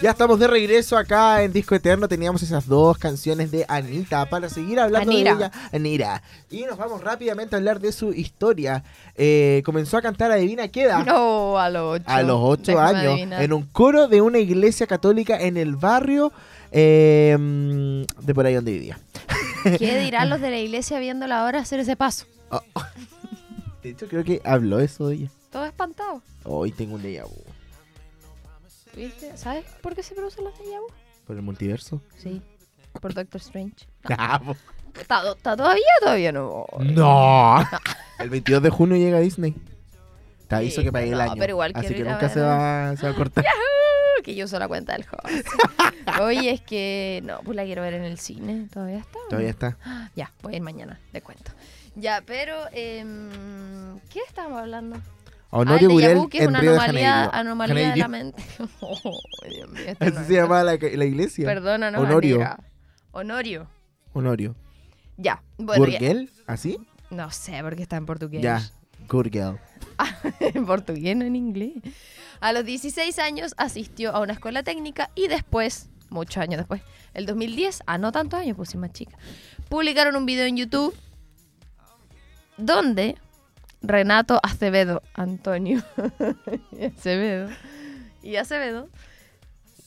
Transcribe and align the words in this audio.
Ya 0.00 0.10
estamos 0.10 0.38
de 0.38 0.46
regreso 0.46 0.96
acá 0.96 1.42
en 1.42 1.52
Disco 1.52 1.74
Eterno. 1.74 2.08
Teníamos 2.08 2.42
esas 2.42 2.66
dos 2.66 2.96
canciones 2.96 3.50
de 3.50 3.66
Anita 3.68 4.24
para 4.30 4.48
seguir 4.48 4.80
hablando 4.80 5.10
Anira. 5.10 5.34
de 5.34 5.36
ella. 5.36 5.52
Anira. 5.72 6.22
Y 6.50 6.62
nos 6.62 6.78
vamos 6.78 7.04
rápidamente 7.04 7.54
a 7.54 7.58
hablar 7.58 7.80
de 7.80 7.92
su 7.92 8.14
historia. 8.14 8.82
Eh, 9.14 9.62
comenzó 9.64 9.98
a 9.98 10.02
cantar 10.02 10.32
Adivina 10.32 10.68
Queda. 10.68 11.02
No, 11.04 11.58
a 11.58 11.68
los 11.68 11.96
ocho. 11.96 12.04
A 12.06 12.22
los 12.22 12.38
ocho 12.40 12.72
Déjame 12.72 12.98
años, 12.98 13.12
adivinar. 13.12 13.42
en 13.42 13.52
un 13.52 13.62
coro 13.64 14.08
de 14.08 14.22
una 14.22 14.38
iglesia 14.38 14.86
católica 14.86 15.36
en 15.38 15.58
el 15.58 15.76
barrio 15.76 16.32
eh, 16.72 17.36
de 18.20 18.34
por 18.34 18.46
ahí 18.46 18.54
donde 18.54 18.72
vivía. 18.72 18.98
¿Qué 19.78 19.98
dirán 19.98 20.30
los 20.30 20.40
de 20.40 20.48
la 20.48 20.58
iglesia 20.58 20.98
viéndola 20.98 21.42
ahora 21.42 21.58
hacer 21.58 21.78
ese 21.80 21.94
paso? 21.96 22.24
Oh. 22.50 22.62
De 23.84 23.90
hecho, 23.90 24.08
creo 24.08 24.24
que 24.24 24.40
habló 24.44 24.80
eso 24.80 25.08
de 25.08 25.14
ella. 25.16 25.28
Todo 25.52 25.64
espantado. 25.66 26.22
Hoy 26.44 26.72
tengo 26.72 26.94
un 26.96 27.02
déjà 27.02 27.24
vu. 27.24 27.44
¿Viste? 28.96 29.36
¿Sabes 29.36 29.64
por 29.82 29.94
qué 29.94 30.02
se 30.02 30.14
producen 30.14 30.44
los 30.44 30.54
déjà 30.54 30.80
vu? 30.80 30.86
¿Por 31.26 31.36
el 31.36 31.42
multiverso? 31.42 32.00
Sí. 32.16 32.42
Por 33.00 33.14
Doctor 33.14 33.40
Strange. 33.40 33.86
Ah, 34.18 34.40
po. 34.44 34.56
¿Está, 34.98 35.28
está 35.32 35.56
todavía 35.56 35.82
todavía 36.00 36.32
no? 36.32 36.66
No. 36.80 37.56
El 38.18 38.30
22 38.30 38.62
de 38.62 38.70
junio 38.70 38.96
llega 38.96 39.18
Disney. 39.20 39.54
Te 40.48 40.54
aviso 40.56 40.80
Sí, 40.80 40.84
que 40.86 40.92
pagué 40.92 41.06
el 41.10 41.18
no, 41.18 41.20
año. 41.22 41.34
pero 41.38 41.50
igual 41.52 41.72
Así 41.74 41.94
que 41.94 42.04
nunca 42.04 42.28
se 42.28 42.40
va, 42.40 42.94
se 42.96 43.06
va 43.06 43.12
a 43.12 43.14
cortar. 43.16 43.44
Que 44.22 44.34
yo 44.34 44.46
uso 44.46 44.58
la 44.58 44.68
cuenta 44.68 44.94
del 44.94 45.04
host. 45.10 45.46
Oye, 46.22 46.50
es 46.52 46.62
que 46.62 47.20
no, 47.24 47.40
pues 47.44 47.56
la 47.56 47.64
quiero 47.64 47.82
ver 47.82 47.92
en 47.92 48.04
el 48.04 48.16
cine. 48.18 48.68
¿Todavía 48.72 48.98
está? 48.98 49.18
Todavía 49.28 49.48
no? 49.48 49.50
está. 49.50 50.10
Ya, 50.16 50.32
voy 50.42 50.54
a 50.54 50.56
ir 50.56 50.62
mañana, 50.62 50.98
te 51.12 51.20
cuento. 51.20 51.50
Ya, 51.96 52.22
pero 52.26 52.54
em, 52.72 54.00
¿qué 54.10 54.20
estábamos 54.26 54.60
hablando? 54.60 54.96
Honorio 55.50 55.88
ah, 55.88 56.10
el 56.10 56.28
que 56.28 56.38
es 56.38 56.42
en 56.44 56.48
una 56.50 56.60
Río 56.60 56.72
de 56.72 56.78
anomalía, 56.78 57.10
Janeiro. 57.10 57.34
anomalía 57.34 57.90
de 57.90 57.96
la 57.96 58.08
mente. 58.08 58.42
Oh, 58.80 59.20
Dios 59.48 59.68
mío, 59.70 59.82
esto 59.86 60.04
Así 60.04 60.14
no 60.14 60.24
se 60.24 60.32
llamaba 60.34 60.64
la, 60.64 60.76
la 60.76 61.04
iglesia. 61.04 61.46
Perdónanos, 61.46 62.02
Honorio. 62.02 62.56
Honorio. 63.12 63.68
Honorio. 64.12 64.56
Ya, 65.16 65.42
bueno, 65.56 65.84
¿Gurgel? 65.84 66.30
¿Así? 66.48 66.78
No 67.10 67.30
sé, 67.30 67.60
porque 67.62 67.82
está 67.82 67.96
en 67.96 68.06
portugués. 68.06 68.42
Ya. 68.42 68.60
Gurgel. 69.08 69.60
en 70.40 70.66
portugués, 70.66 71.16
no 71.16 71.24
en 71.24 71.36
inglés. 71.36 71.74
A 72.40 72.52
los 72.52 72.64
16 72.64 73.16
años 73.20 73.54
asistió 73.56 74.12
a 74.12 74.20
una 74.20 74.32
escuela 74.32 74.64
técnica 74.64 75.10
y 75.14 75.28
después, 75.28 75.88
muchos 76.10 76.42
años 76.42 76.58
después, 76.58 76.82
el 77.14 77.26
2010, 77.26 77.84
a 77.86 77.96
no 77.98 78.10
tantos 78.10 78.40
años, 78.40 78.56
pues 78.56 78.70
sí 78.70 78.76
más 78.78 78.92
chica, 78.92 79.16
publicaron 79.68 80.16
un 80.16 80.26
video 80.26 80.46
en 80.46 80.56
YouTube 80.56 80.94
donde 82.56 83.16
Renato 83.82 84.40
Acevedo, 84.42 85.02
Antonio 85.14 85.82
Acevedo 86.96 87.48
y 88.22 88.36
Acevedo, 88.36 88.88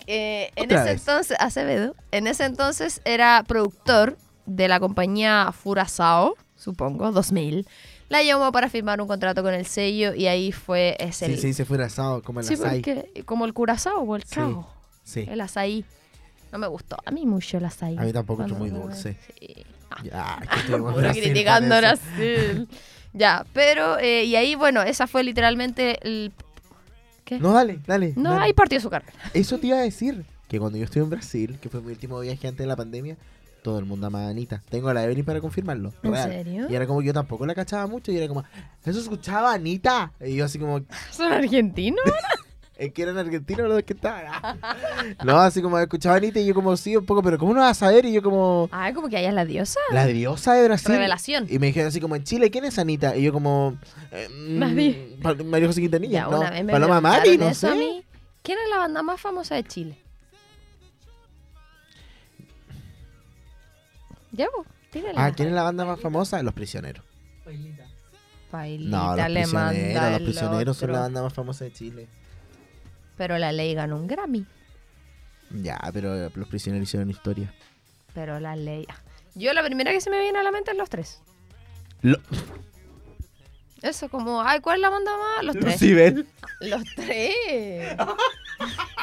eh, 0.05 0.51
en 0.55 0.71
ese 0.71 0.83
vez. 0.83 0.99
entonces, 1.01 1.37
Acevedo, 1.39 1.95
en 2.11 2.27
ese 2.27 2.45
entonces 2.45 3.01
era 3.05 3.43
productor 3.47 4.17
de 4.45 4.67
la 4.67 4.79
compañía 4.79 5.51
Furazao, 5.51 6.35
supongo, 6.55 7.11
2000. 7.11 7.67
La 8.09 8.23
llamó 8.23 8.51
para 8.53 8.69
firmar 8.69 9.01
un 9.01 9.07
contrato 9.07 9.43
con 9.43 9.53
el 9.53 9.65
sello 9.65 10.13
y 10.13 10.27
ahí 10.27 10.51
fue 10.53 10.95
ese 10.99 11.25
Sí, 11.25 11.35
se 11.37 11.47
dice 11.47 11.65
fuera 11.65 11.87
asado, 11.87 12.21
como 12.21 12.39
el 12.39 12.45
Sí, 12.45 12.55
porque 12.55 13.23
como 13.25 13.45
el 13.45 13.53
curazao 13.53 14.01
o 14.01 14.15
el 14.15 14.23
Sí. 14.23 14.29
trago, 14.29 14.67
Sí. 15.03 15.25
el 15.27 15.41
azaí. 15.41 15.83
No 16.53 16.57
me 16.59 16.67
gustó. 16.67 16.95
A 17.05 17.11
mí 17.11 17.25
mucho 17.25 17.57
el 17.57 17.65
azaí. 17.65 17.97
A 17.97 18.01
mí 18.03 18.13
tampoco, 18.13 18.45
es 18.45 18.51
muy 18.53 18.69
dulce. 18.69 19.17
Sí. 19.39 19.65
Ah, 19.89 20.41
Ya, 20.69 20.77
Brasil, 20.77 21.23
criticando 21.23 21.69
parece. 21.75 22.03
Brasil. 22.15 22.67
ya, 23.13 23.45
pero, 23.53 23.97
eh, 23.99 24.25
y 24.25 24.35
ahí, 24.35 24.55
bueno, 24.55 24.81
esa 24.83 25.07
fue 25.07 25.23
literalmente 25.23 25.97
el... 26.03 26.31
¿Qué? 27.25 27.39
No, 27.39 27.51
dale, 27.53 27.79
dale. 27.85 28.13
No, 28.15 28.31
dale. 28.31 28.45
ahí 28.45 28.53
partió 28.53 28.79
su 28.79 28.89
carrera. 28.89 29.13
Eso 29.33 29.57
te 29.57 29.67
iba 29.67 29.77
a 29.77 29.81
decir. 29.81 30.25
Que 30.47 30.59
cuando 30.59 30.77
yo 30.77 30.85
estuve 30.85 31.03
en 31.03 31.09
Brasil, 31.09 31.57
que 31.61 31.67
fue 31.67 31.81
mi 31.81 31.91
último 31.91 32.21
viaje 32.21 32.47
antes 32.47 32.63
de 32.63 32.67
la 32.67 32.77
pandemia, 32.77 33.17
todo 33.63 33.79
el 33.79 33.85
mundo 33.85 34.07
amaba 34.07 34.27
a 34.27 34.29
Anita. 34.29 34.63
Tengo 34.69 34.87
a 34.87 34.93
la 34.93 35.03
Evelyn 35.03 35.25
para 35.25 35.41
confirmarlo. 35.41 35.91
¿En 36.03 36.11
real. 36.13 36.31
serio? 36.31 36.67
Y 36.69 36.75
era 36.75 36.87
como 36.87 37.01
yo 37.01 37.11
tampoco 37.11 37.45
la 37.45 37.53
cachaba 37.53 37.85
mucho. 37.85 38.13
Y 38.13 38.17
era 38.17 38.29
como, 38.29 38.45
¿eso 38.85 38.97
escuchaba 38.97 39.51
Anita? 39.53 40.13
Y 40.25 40.35
yo 40.37 40.45
así 40.45 40.57
como, 40.57 40.79
¿Son 41.11 41.33
argentinos? 41.33 41.99
¿Es 42.77 42.93
que 42.93 43.01
eran 43.03 43.17
argentinos 43.17 43.67
los 43.67 43.83
que 43.83 43.93
estaban? 43.93 44.25
no, 45.25 45.39
así 45.39 45.61
como 45.61 45.77
escuchaba 45.79 46.15
a 46.15 46.17
Anita 46.19 46.39
y 46.39 46.45
yo 46.45 46.53
como, 46.53 46.75
sí, 46.77 46.95
un 46.95 47.05
poco, 47.05 47.21
pero 47.23 47.37
¿cómo 47.37 47.53
no 47.53 47.59
vas 47.61 47.71
a 47.81 47.87
saber? 47.87 48.05
Y 48.05 48.13
yo 48.13 48.21
como, 48.21 48.69
Ah, 48.71 48.91
como 48.93 49.09
que 49.09 49.17
ella 49.19 49.29
es 49.29 49.33
la 49.35 49.45
diosa. 49.45 49.79
la 49.91 50.05
diosa 50.05 50.53
de 50.53 50.65
Brasil. 50.65 50.91
Revelación. 50.93 51.47
Y 51.49 51.59
me 51.59 51.67
dijeron 51.67 51.89
así 51.89 51.99
como, 51.99 52.15
en 52.15 52.23
Chile, 52.23 52.49
¿quién 52.51 52.65
es 52.65 52.77
Anita? 52.79 53.15
Y 53.15 53.23
yo 53.23 53.33
como, 53.33 53.77
eh, 54.11 54.27
mm, 54.29 54.59
Nadie. 54.59 55.17
Pa- 55.21 55.35
María 55.35 55.67
José 55.67 55.81
Quintanilla. 55.81 56.13
Ya, 56.13 56.23
no, 56.29 56.39
una 56.39 56.49
vez 56.51 56.63
me 56.63 56.71
Paloma 56.73 57.01
Mari, 57.01 57.37
no 57.37 57.47
a 57.47 57.53
sé. 57.53 57.75
mí. 57.75 58.03
¿Quién 58.43 58.57
es 58.63 58.69
la 58.69 58.77
banda 58.77 59.01
más 59.03 59.19
famosa 59.19 59.55
de 59.55 59.63
Chile? 59.63 59.97
Ya, 64.31 64.47
pues, 64.55 64.67
tírale. 64.91 65.15
Ah, 65.17 65.31
¿quién 65.35 65.49
es 65.49 65.53
la 65.55 65.63
banda 65.63 65.85
más 65.85 65.99
famosa? 65.99 66.41
Los 66.43 66.53
Prisioneros. 66.53 67.03
Pailita 68.51 68.89
No, 68.97 69.15
los 69.17 69.29
le 69.29 69.45
manda 69.47 69.71
prisioneros, 69.73 70.03
los 70.11 70.19
el 70.19 70.23
prisioneros 70.25 70.77
son 70.77 70.91
la 70.93 70.99
banda 71.01 71.21
más 71.21 71.33
famosa 71.33 71.65
de 71.65 71.73
Chile. 71.73 72.07
Pero 73.17 73.37
la 73.37 73.51
ley 73.51 73.73
ganó 73.73 73.95
un 73.97 74.07
Grammy. 74.07 74.45
Ya, 75.49 75.79
pero 75.93 76.15
eh, 76.27 76.29
los 76.35 76.47
prisioneros 76.47 76.87
hicieron 76.87 77.09
historia. 77.09 77.53
Pero 78.13 78.39
la 78.39 78.55
ley. 78.55 78.85
ah. 78.89 78.95
Yo 79.35 79.53
la 79.53 79.63
primera 79.63 79.91
que 79.91 80.01
se 80.01 80.09
me 80.09 80.19
viene 80.19 80.39
a 80.39 80.43
la 80.43 80.51
mente 80.51 80.71
es 80.71 80.77
los 80.77 80.89
tres. 80.89 81.21
Lo- 82.01 82.19
Eso, 83.81 84.09
como, 84.09 84.41
ay, 84.41 84.59
¿cuál 84.59 84.77
es 84.77 84.81
la 84.81 84.89
banda 84.89 85.11
más? 85.17 85.43
Los 85.45 85.55
tres. 85.55 85.73
Lucibel. 85.81 86.27
Los 86.61 86.83
tres. 86.95 87.95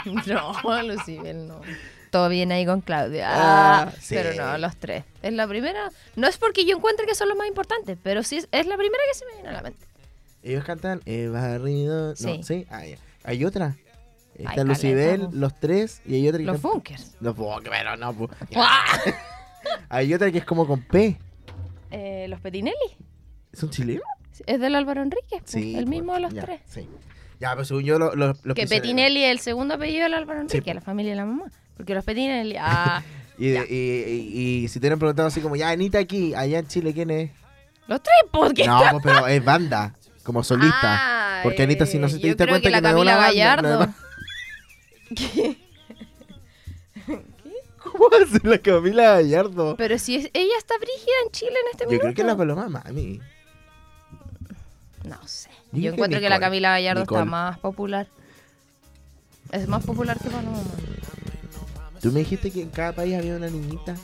no, 0.27 0.83
Lucibel 0.83 1.47
no. 1.47 1.61
Todo 2.11 2.29
bien 2.29 2.51
ahí 2.53 2.67
con 2.67 2.81
Claudia. 2.81 3.29
Ah, 3.31 3.83
Ah, 3.89 3.93
sí. 4.01 4.15
Pero 4.17 4.35
no, 4.35 4.59
los 4.59 4.77
tres. 4.77 5.05
Es 5.23 5.33
la 5.33 5.47
primera. 5.49 5.91
No 6.17 6.27
es 6.29 6.37
porque 6.39 6.65
yo 6.65 6.77
encuentre 6.77 7.07
que 7.07 7.15
son 7.15 7.29
los 7.29 7.37
más 7.37 7.47
importantes, 7.49 7.97
pero 8.03 8.23
sí 8.23 8.37
es, 8.39 8.49
es 8.53 8.67
la 8.67 8.77
primera 8.77 9.03
que 9.13 9.19
se 9.19 9.25
me 9.27 9.33
viene 9.35 9.49
a 9.49 9.53
la 9.53 9.63
mente. 9.63 9.85
Ellos 10.43 10.65
cantan 10.65 11.01
He 11.07 11.29
barrido. 11.29 12.11
No, 12.11 12.17
Sí. 12.17 12.41
sí. 12.45 12.67
Ah. 12.71 12.83
Hay 13.25 13.45
otra. 13.45 13.77
Está 14.37 14.51
Hay 14.63 14.67
Lucibel, 14.67 15.07
caleta, 15.21 15.31
po. 15.31 15.37
los 15.37 15.61
tres, 15.61 16.03
y 16.07 16.15
hay 16.17 16.29
otra 16.29 16.39
que 16.39 16.45
Los 16.45 16.57
canta- 16.57 16.69
Funkers. 16.69 17.17
Los 17.21 17.37
Funkers, 17.37 17.69
pero 17.71 17.97
no, 17.97 18.13
po. 18.17 18.31
Hay 19.89 20.13
otra 20.15 20.31
que 20.31 20.39
es 20.39 20.45
como 20.45 20.67
con 20.67 20.81
P. 20.83 21.17
Eh, 21.91 22.27
los 22.29 22.41
Petinelli. 22.41 22.77
¿Es 23.53 23.63
un 23.63 23.71
chileno? 23.71 24.03
Es 24.47 24.59
del 24.61 24.75
Álvaro 24.75 25.03
Enríquez, 25.03 25.41
po, 25.43 25.47
Sí. 25.47 25.77
el 25.77 25.87
mismo 25.87 26.15
de 26.15 26.21
los 26.21 26.35
Ya, 26.35 26.43
tres. 26.43 26.61
Sí. 26.67 26.89
Ya, 27.41 27.53
pero 27.53 27.65
según 27.65 27.85
yo, 27.85 27.99
lo- 27.99 28.15
lo- 28.15 28.35
los 28.43 28.55
Que. 28.57 28.67
Petinelli 28.67 29.23
es 29.25 29.31
el 29.31 29.39
segundo 29.39 29.75
apellido 29.75 30.03
del 30.05 30.15
Álvaro 30.15 30.41
Enrique, 30.41 30.71
po. 30.71 30.75
la 30.75 30.81
familia 30.81 31.13
de 31.13 31.17
la 31.17 31.25
mamá. 31.27 31.45
Porque 31.77 31.95
los 31.95 32.05
Petinelli. 32.05 32.57
Ah, 32.59 33.03
Y, 33.37 33.49
y, 33.49 33.59
y- 33.69 34.65
y 34.65 34.69
si 34.69 34.75
te 34.75 34.85
hubieran 34.87 35.01
preguntado 35.01 35.27
así 35.27 35.41
como, 35.41 35.57
ya, 35.57 35.71
Anita 35.71 35.99
aquí, 35.99 36.35
allá 36.35 36.61
en 36.61 36.69
Chile, 36.69 36.95
¿quién 36.95 37.11
es? 37.11 37.31
los 37.89 38.01
tres, 38.01 38.15
porque. 38.31 38.65
No, 38.67 38.81
pues, 38.93 39.03
pero 39.03 39.27
es 39.27 39.45
banda, 39.45 39.93
como 40.23 40.43
solista. 40.45 40.79
Ah, 40.83 41.41
Porque 41.43 41.65
Anita, 41.65 41.85
si 41.85 41.99
no 41.99 42.09
se 42.09 42.19
te 42.21 42.29
diste 42.29 42.47
cuenta 42.47 42.61
que, 42.61 42.63
que 42.69 42.71
la 42.71 42.81
Camila 42.81 43.17
una 43.17 43.17
banda, 43.77 43.95
Gallardo. 45.11 45.57
es 47.07 47.17
¿Cómo 47.83 48.07
hace 48.23 48.41
la 48.49 48.59
Camila 48.59 49.03
Gallardo? 49.15 49.77
Pero 49.77 49.99
si 49.99 50.17
es- 50.17 50.31
ella 50.33 50.55
está 50.59 50.75
brígida 50.79 51.13
en 51.25 51.31
Chile 51.33 51.51
en 51.53 51.71
este 51.73 51.85
Yo 51.85 51.91
momento. 51.91 52.03
creo 52.03 52.15
que 52.15 52.25
la 52.25 52.37
Paloma 52.37 52.69
Mami. 52.69 53.21
No 55.05 55.29
sé. 55.29 55.51
Yo 55.73 55.79
Yo, 55.79 55.91
que 55.91 55.95
encuentro 55.97 56.21
que 56.21 56.29
la. 56.29 56.41
Camila 56.41 56.71
Gallardo 56.71 57.03
está 57.03 57.15
Nicole. 57.17 57.31
más 57.31 57.59
popular. 57.59 58.09
Es 59.53 59.69
más 59.69 59.85
popular 59.85 60.19
que 60.19 60.31
Paloma. 60.31 60.63
Tú 62.01 62.11
me 62.13 62.21
dijiste 62.21 62.51
que 62.51 62.63
en 62.63 62.71
cada 62.71 62.93
país 62.93 63.15
había 63.17 63.37
una 63.37 63.49
niñita, 63.49 63.97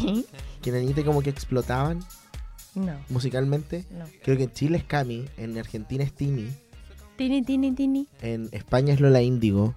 ¿Qué? 0.00 0.24
que 0.62 0.72
la 0.72 0.78
niñita 0.78 1.02
como 1.04 1.22
que 1.22 1.30
explotaban 1.30 2.00
No, 2.74 2.98
musicalmente. 3.08 3.84
no. 3.90 4.04
Creo 4.22 4.36
que 4.36 4.42
en 4.44 4.52
Chile 4.52 4.78
es 4.78 4.84
Cami, 4.84 5.26
en 5.38 5.56
Argentina 5.58 6.04
es 6.04 6.12
Tini, 6.12 6.50
Tini, 7.18 7.42
tini, 7.42 7.72
tini. 7.72 8.06
en 8.22 8.48
España 8.52 8.94
es 8.94 9.00
Lola 9.00 9.20
Índigo. 9.20 9.74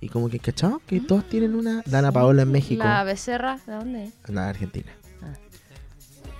Y 0.00 0.08
como 0.10 0.28
que, 0.28 0.38
¿cachao? 0.38 0.80
Que 0.86 1.00
todos 1.00 1.28
tienen 1.28 1.56
una. 1.56 1.82
Dana 1.86 2.12
Paola 2.12 2.42
en 2.42 2.52
México. 2.52 2.84
La 2.84 3.02
becerra, 3.02 3.58
¿de 3.66 3.72
dónde? 3.72 4.10
La 4.28 4.48
Argentina. 4.50 4.92
Ah. 5.20 5.32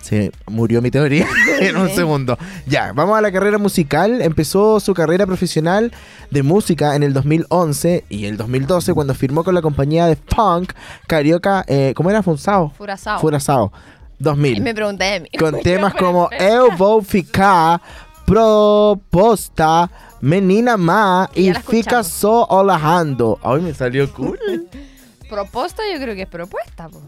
Se 0.00 0.30
murió 0.46 0.80
mi 0.80 0.92
teoría 0.92 1.26
en 1.60 1.76
un 1.76 1.88
segundo. 1.88 2.38
Ya, 2.68 2.92
vamos 2.92 3.18
a 3.18 3.20
la 3.20 3.32
carrera 3.32 3.58
musical. 3.58 4.22
Empezó 4.22 4.78
su 4.78 4.94
carrera 4.94 5.26
profesional 5.26 5.90
de 6.30 6.42
música 6.44 6.94
en 6.94 7.02
el 7.02 7.12
2011 7.14 8.04
y 8.08 8.26
el 8.26 8.36
2012 8.36 8.94
cuando 8.94 9.12
firmó 9.14 9.42
con 9.42 9.56
la 9.56 9.60
compañía 9.62 10.06
de 10.06 10.14
punk 10.14 10.72
Carioca, 11.08 11.64
eh, 11.66 11.94
¿cómo 11.96 12.10
era? 12.10 12.22
Funsao. 12.22 12.70
Furazao. 12.70 13.18
Furazao. 13.18 13.72
Y 14.18 14.24
2000. 14.24 14.62
me 14.62 14.74
pregunté 14.74 15.04
de 15.04 15.20
mí. 15.20 15.28
Con 15.38 15.60
temas 15.62 15.94
como 15.94 16.28
Eu 16.38 16.76
Vou 16.76 17.02
Ficar, 17.02 17.80
Proposta, 18.26 19.90
Menina 20.20 20.76
Ma 20.76 21.28
Y 21.34 21.52
Fica. 21.54 22.02
So 22.02 22.46
Olajando. 22.46 23.38
Ay, 23.42 23.60
me 23.60 23.74
salió 23.74 24.12
cool. 24.12 24.38
Proposta 25.28 25.82
yo 25.92 26.00
creo 26.00 26.14
que 26.14 26.22
es 26.22 26.28
propuesta, 26.28 26.88
po. 26.88 27.00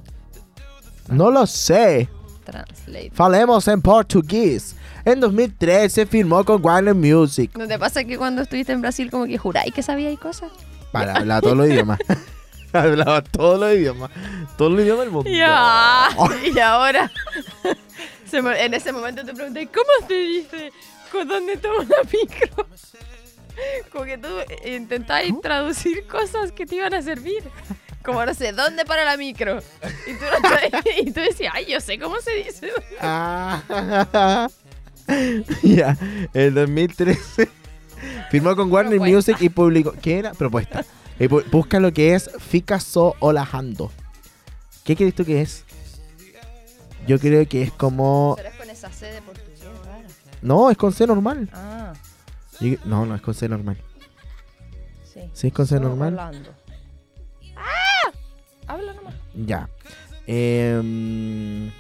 no 1.09 1.31
lo 1.31 1.47
sé. 1.47 2.09
Translate. 2.45 3.11
Falemos 3.13 3.67
en 3.69 3.83
portugués. 3.83 4.77
En 5.05 5.21
2013 5.21 6.07
firmó 6.07 6.45
con 6.45 6.65
Warner 6.65 6.95
Music. 6.95 7.51
¿No 7.57 7.67
te 7.67 7.79
pasa 7.79 8.05
que 8.05 8.19
cuando 8.19 8.43
estuviste 8.43 8.73
en 8.73 8.81
Brasil 8.81 9.11
como 9.11 9.27
que 9.27 9.39
juráis 9.39 9.73
que 9.73 9.83
sabíais 9.83 10.19
cosas? 10.19 10.51
Para 10.93 11.15
hablar 11.15 11.43
todos 11.43 11.57
los 11.57 11.69
idiomas. 11.69 11.99
Hablaba 12.73 13.23
todos 13.23 13.61
los 13.61 13.73
idiomas. 13.75 14.11
Todos 14.57 14.73
los 14.73 14.81
idiomas 14.83 15.05
del 15.05 15.11
mundo. 15.13 15.31
Ya. 15.31 16.09
Y 16.55 16.59
ahora, 16.59 17.11
se 18.29 18.39
en 18.39 18.75
ese 18.75 18.93
momento 18.93 19.25
te 19.25 19.33
pregunté, 19.33 19.69
¿cómo 19.69 20.09
se 20.09 20.15
dice? 20.15 20.73
¿Con 21.13 21.29
dónde 21.29 21.57
tomo 21.57 21.83
la 21.83 22.03
micro? 22.05 22.67
Como 23.91 24.05
que 24.05 24.19
tú 24.19 24.29
intentabas 24.67 25.25
traducir 25.43 26.07
cosas 26.07 26.53
que 26.53 26.67
te 26.67 26.77
iban 26.77 26.93
a 26.95 27.03
servir. 27.03 27.43
Como 28.05 28.25
no 28.25 28.35
sé, 28.35 28.53
¿dónde 28.53 28.85
para 28.85 29.05
la 29.05 29.17
micro? 29.17 29.59
Y 30.07 30.13
tú, 30.15 30.25
y 31.03 31.11
tú 31.11 31.21
decías, 31.21 31.53
ay, 31.57 31.67
yo 31.67 31.81
sé 31.81 31.99
cómo 31.99 32.21
se 32.21 32.33
dice. 32.35 32.71
Ah. 33.01 34.49
ya, 35.63 35.97
en 36.35 36.55
2013 36.55 37.49
firmó 38.31 38.55
con 38.57 38.71
Warner 38.71 38.99
Propuesta. 38.99 39.33
Music 39.33 39.37
y 39.41 39.49
publicó. 39.49 39.93
¿Qué 40.01 40.19
era? 40.19 40.33
Propuesta. 40.35 40.85
Y 41.19 41.25
pu- 41.25 41.45
busca 41.51 41.81
lo 41.81 41.93
que 41.93 42.15
es 42.15 42.31
Ficaso 42.39 43.17
Olajando. 43.21 43.91
¿Qué 44.85 44.95
crees 44.97 45.15
tú 45.15 45.25
que 45.25 45.41
es? 45.41 45.65
Yo 47.07 47.19
creo 47.19 47.47
que 47.49 47.63
es 47.63 47.73
como. 47.73 48.35
Pero 48.37 48.49
es 48.51 48.55
con 48.57 48.69
esa 48.71 48.91
C 48.93 49.07
de 49.07 49.21
rara. 49.21 49.36
No, 50.47 50.71
es 50.71 50.77
con 50.77 50.93
C 50.93 51.07
normal. 51.07 51.49
Ah, 51.53 51.93
No, 52.85 53.05
no 53.05 53.15
es 53.17 53.21
con 53.21 53.35
C 53.35 53.49
normal. 53.49 53.77
sí. 55.13 55.21
Sí, 55.33 55.47
es 55.49 55.53
con 55.53 55.67
C 55.67 55.81
normal. 55.81 56.17
¡Ah! 57.57 58.13
Habla 58.69 58.93
nomás. 58.95 59.15
Ya. 59.35 59.69
Em. 60.27 61.71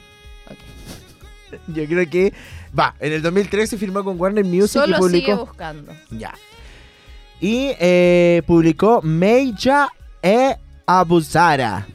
Yo 1.68 1.86
creo 1.86 2.10
que. 2.10 2.32
Va, 2.78 2.94
en 2.98 3.12
el 3.12 3.22
2013 3.22 3.78
firmó 3.78 4.02
con 4.02 4.20
Warner 4.20 4.44
Music 4.44 4.80
Solo 4.82 4.96
y 4.96 4.98
publicó. 5.00 5.20
sigue 5.26 5.34
buscando. 5.34 5.92
Ya. 6.10 6.34
Y 7.40 7.70
eh, 7.78 8.42
publicó 8.46 9.00
Meija 9.02 9.88
e 10.22 10.56
Abusara, 10.86 11.86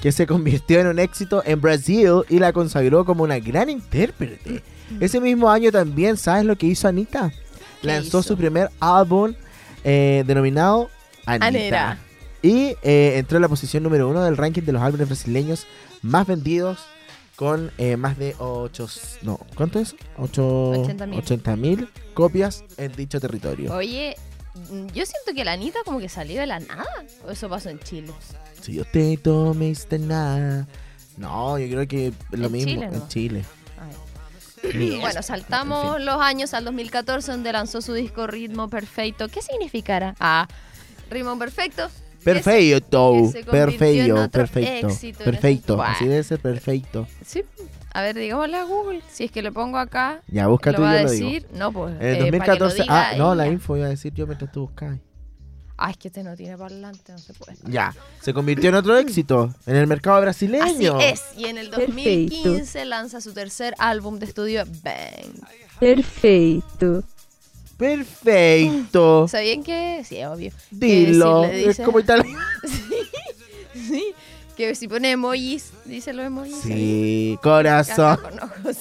que 0.00 0.10
se 0.10 0.26
convirtió 0.26 0.80
en 0.80 0.86
un 0.86 0.98
éxito 0.98 1.42
en 1.44 1.60
Brasil 1.60 2.22
y 2.30 2.38
la 2.38 2.52
consagró 2.54 3.04
como 3.04 3.24
una 3.24 3.38
gran 3.40 3.68
intérprete. 3.68 4.62
Ese 5.00 5.20
mismo 5.20 5.50
año 5.50 5.72
también, 5.72 6.16
¿sabes 6.16 6.44
lo 6.44 6.56
que 6.56 6.66
hizo 6.66 6.88
Anita? 6.88 7.32
¿Qué 7.80 7.86
Lanzó 7.86 8.20
hizo? 8.20 8.22
su 8.22 8.36
primer 8.36 8.70
álbum 8.80 9.34
eh, 9.82 10.24
denominado 10.26 10.90
Anita. 11.26 11.46
Anera. 11.46 11.98
Y 12.42 12.76
eh, 12.82 13.14
entró 13.16 13.38
en 13.38 13.42
la 13.42 13.48
posición 13.48 13.82
número 13.82 14.08
uno 14.08 14.22
del 14.22 14.36
ranking 14.36 14.62
de 14.62 14.72
los 14.72 14.82
álbumes 14.82 15.08
brasileños 15.08 15.66
más 16.02 16.26
vendidos 16.26 16.78
con 17.36 17.72
eh, 17.78 17.96
más 17.96 18.18
de 18.18 18.36
8... 18.38 18.86
No, 19.22 19.40
¿cuánto 19.54 19.78
es? 19.78 19.96
80.000. 20.18 21.18
80 21.18 21.56
mil 21.56 21.88
copias 22.12 22.64
en 22.76 22.92
dicho 22.92 23.18
territorio. 23.20 23.74
Oye, 23.74 24.16
mm, 24.54 24.86
yo 24.88 25.04
siento 25.06 25.34
que 25.34 25.44
la 25.44 25.52
Anita 25.52 25.80
como 25.84 25.98
que 25.98 26.08
salió 26.08 26.40
de 26.40 26.46
la 26.46 26.60
nada. 26.60 26.84
¿O 27.26 27.30
eso 27.30 27.48
pasó 27.48 27.70
en 27.70 27.80
Chile? 27.80 28.12
Si 28.60 28.74
yo 28.74 28.84
te 28.84 29.16
tomiste 29.16 29.98
nada. 29.98 30.68
No, 31.16 31.58
yo 31.58 31.66
creo 31.68 31.88
que 31.88 32.12
lo 32.30 32.46
En 32.46 32.52
mismo 32.52 32.72
Chile, 32.72 32.88
en. 32.92 33.08
Chile. 33.08 33.44
Ni 34.74 34.98
Bueno, 34.98 35.22
saltamos 35.22 36.00
los 36.00 36.20
años 36.20 36.54
al 36.54 36.64
2014 36.64 37.32
donde 37.32 37.52
lanzó 37.52 37.80
su 37.80 37.92
disco 37.92 38.26
Ritmo 38.26 38.68
Perfecto. 38.68 39.28
¿Qué 39.28 39.42
significará? 39.42 40.14
Ah, 40.20 40.48
Ritmo 41.10 41.38
Perfecto. 41.38 41.90
Perfecto, 42.24 43.20
que 43.22 43.32
se 43.32 43.44
perfecto, 43.44 44.30
perfecto, 44.30 44.88
éxito 44.88 45.24
perfecto, 45.24 45.82
así 45.82 46.06
debe 46.06 46.22
ser 46.22 46.38
perfecto. 46.38 47.06
Sí. 47.22 47.44
A 47.92 48.02
ver, 48.02 48.16
digámosle 48.16 48.56
a 48.56 48.64
Google. 48.64 49.02
Si 49.08 49.24
es 49.24 49.30
que 49.30 49.40
le 49.40 49.52
pongo 49.52 49.78
acá, 49.78 50.20
Ya, 50.26 50.48
busca 50.48 50.72
lo 50.72 50.78
tú 50.78 50.82
y 50.82 50.86
a 50.86 51.02
yo 51.02 51.04
lo 51.04 51.10
digo. 51.10 51.46
No, 51.52 51.70
pues. 51.70 51.94
En 52.00 52.02
el 52.02 52.34
eh, 52.34 52.38
pa' 52.38 52.44
que 52.44 52.58
lo 52.58 52.66
2014, 52.66 52.82
diga 52.82 53.10
ah, 53.10 53.16
no, 53.16 53.34
la 53.34 53.46
info 53.46 53.76
iba 53.76 53.86
a 53.86 53.90
decir 53.90 54.12
yo 54.14 54.26
mientras 54.26 54.50
tú 54.50 54.62
buscabas. 54.62 54.98
Ah, 55.76 55.90
es 55.90 55.96
que 55.96 56.08
este 56.08 56.22
no 56.22 56.36
tiene 56.36 56.56
parlante, 56.56 57.10
no 57.12 57.18
se 57.18 57.32
puede. 57.34 57.56
Ya, 57.64 57.94
se 58.20 58.32
convirtió 58.32 58.68
en 58.68 58.76
otro 58.76 58.96
éxito 58.96 59.52
en 59.66 59.74
el 59.76 59.86
mercado 59.88 60.18
Así 60.18 60.46
brasileño. 60.46 61.00
es. 61.00 61.20
Y 61.36 61.46
en 61.46 61.58
el 61.58 61.70
2015 61.70 62.84
lanza 62.84 63.20
su 63.20 63.32
tercer 63.32 63.74
álbum 63.78 64.18
de 64.20 64.26
estudio, 64.26 64.64
Bang. 64.84 65.44
Perfeito. 65.80 67.02
Perfecto. 67.76 69.26
¿Sabían 69.28 69.62
que? 69.64 70.02
Sí, 70.04 70.18
es 70.18 70.26
obvio. 70.28 70.50
que 70.70 70.76
Dilo, 70.86 71.42
si 71.44 71.50
le 71.50 71.70
es 71.70 71.80
como 71.80 72.00
italiano. 72.00 72.38
Sí, 73.74 74.14
que 74.56 74.74
si 74.76 74.86
pone 74.86 75.10
emojis, 75.10 75.70
dice 75.84 76.12
los 76.12 76.24
emojis. 76.24 76.56
Sí, 76.62 77.36
corazón. 77.42 78.16
con 78.22 78.38
ojos. 78.38 78.76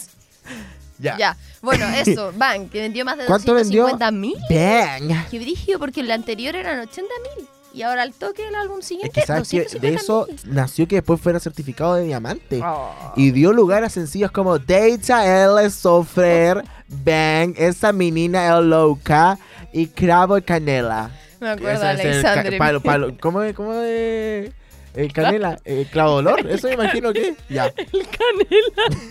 Ya. 1.04 1.18
Ya. 1.18 1.38
Bueno, 1.62 1.86
eso, 1.90 2.32
Bang, 2.38 2.70
que 2.70 2.82
vendió 2.82 3.06
más 3.06 3.18
de 3.18 3.26
¿Cuánto 3.26 3.54
vendió? 3.54 3.84
250 3.84 4.12
mil. 4.12 4.38
Bang. 4.50 5.30
Qué 5.30 5.40
brígido, 5.40 5.80
porque 5.80 6.02
el 6.02 6.10
anterior 6.12 6.56
eran 6.56 6.80
80 6.80 7.02
mil. 7.38 7.48
Y 7.74 7.82
ahora 7.82 8.04
al 8.04 8.14
toque 8.14 8.44
del 8.44 8.54
álbum 8.54 8.80
Es 8.80 8.86
siguiente, 8.86 9.22
que 9.22 9.26
sabes 9.26 9.50
que 9.50 9.62
de 9.62 9.66
250.000. 9.66 9.96
eso 9.96 10.28
nació 10.46 10.88
que 10.88 10.98
después 10.98 11.20
fuera 11.20 11.40
certificado 11.40 11.96
de 11.96 12.04
diamante. 12.06 12.62
Oh. 12.64 13.14
Y 13.16 13.32
dio 13.32 13.52
lugar 13.52 13.84
a 13.84 13.90
sencillos 13.90 14.32
como 14.32 14.60
Data 14.60 15.26
L 15.46 15.70
Sofrer, 15.72 16.64
Bang, 16.88 17.56
Esa 17.58 17.92
Menina 17.92 18.56
El 18.56 18.70
Loca 18.70 19.40
y 19.72 19.88
Cravo 19.88 20.38
y 20.38 20.44
Canela. 20.44 21.10
Me 21.40 21.50
acuerdo 21.50 21.82
de 21.82 21.94
es 21.94 22.24
Alexandre. 22.24 22.58
palo, 22.58 22.82
palo. 22.82 23.18
¿Cómo 23.20 23.42
es? 23.42 23.56
¿Cómo 23.56 23.74
es? 23.74 24.52
Eh, 24.96 25.10
canela, 25.12 25.60
eh, 25.66 25.88
clavo 25.92 26.22
dolor, 26.22 26.48
eso 26.48 26.68
me 26.68 26.76
imagino 26.76 27.12
que. 27.12 27.36
Ya. 27.50 27.74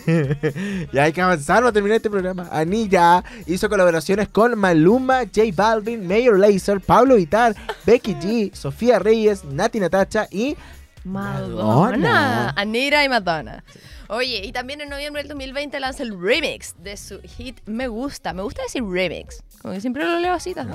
ya 0.93 1.03
hay 1.03 1.11
que 1.11 1.21
avanzar 1.21 1.59
para 1.59 1.73
terminar 1.73 1.97
este 1.97 2.09
programa. 2.09 2.47
Anilla 2.51 3.23
hizo 3.47 3.67
colaboraciones 3.67 4.29
con 4.29 4.57
Maluma, 4.57 5.23
J 5.25 5.43
Balvin, 5.53 6.07
Mayor 6.07 6.39
Lazer, 6.39 6.79
Pablo 6.79 7.15
Vitar, 7.15 7.55
Becky 7.85 8.15
G, 8.15 8.53
Sofía 8.53 8.99
Reyes, 8.99 9.43
Nati 9.43 9.79
Natacha 9.81 10.27
y 10.31 10.55
Madonna. 11.03 11.63
Madonna. 11.63 12.53
Anira 12.55 13.03
y 13.03 13.09
Madonna. 13.09 13.63
Oye, 14.07 14.41
y 14.45 14.51
también 14.53 14.79
en 14.79 14.89
noviembre 14.89 15.23
del 15.23 15.29
2020 15.29 15.79
lanza 15.79 16.03
el 16.03 16.17
remix 16.19 16.75
de 16.77 16.95
su 16.95 17.19
hit 17.21 17.59
Me 17.65 17.87
Gusta. 17.87 18.31
Me 18.33 18.41
gusta 18.41 18.61
decir 18.61 18.83
remix. 18.85 19.43
Como 19.61 19.73
que 19.73 19.81
siempre 19.81 20.05
lo 20.05 20.19
leo 20.19 20.33
así. 20.33 20.53
¿no? 20.53 20.65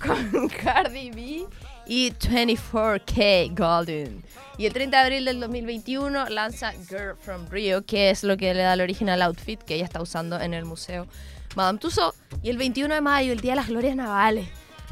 Con 0.00 0.48
Cardi 0.48 1.10
B 1.10 1.46
y 1.88 2.10
24K 2.12 3.56
Golden. 3.56 4.22
Y 4.56 4.66
el 4.66 4.72
30 4.72 4.96
de 4.98 5.02
abril 5.04 5.24
del 5.24 5.40
2021 5.40 6.28
lanza 6.28 6.72
Girl 6.88 7.16
from 7.20 7.46
Rio, 7.50 7.84
que 7.84 8.10
es 8.10 8.22
lo 8.24 8.36
que 8.36 8.52
le 8.54 8.62
da 8.62 8.74
el 8.74 8.80
original 8.80 9.22
outfit 9.22 9.60
que 9.62 9.74
ella 9.76 9.84
está 9.84 10.00
usando 10.02 10.40
en 10.40 10.52
el 10.54 10.64
museo 10.64 11.06
Madame 11.56 11.78
Tussauds. 11.78 12.16
Y 12.42 12.50
el 12.50 12.58
21 12.58 12.94
de 12.94 13.00
mayo, 13.00 13.32
el 13.32 13.40
Día 13.40 13.52
de 13.52 13.56
las 13.56 13.68
Glorias 13.68 13.96
Navales, 13.96 14.48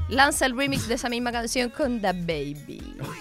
lanza 0.08 0.46
el 0.46 0.56
remix 0.56 0.88
de 0.88 0.94
esa 0.94 1.08
misma 1.08 1.32
canción 1.32 1.70
con 1.70 2.00
The 2.00 2.12
Baby. 2.12 2.80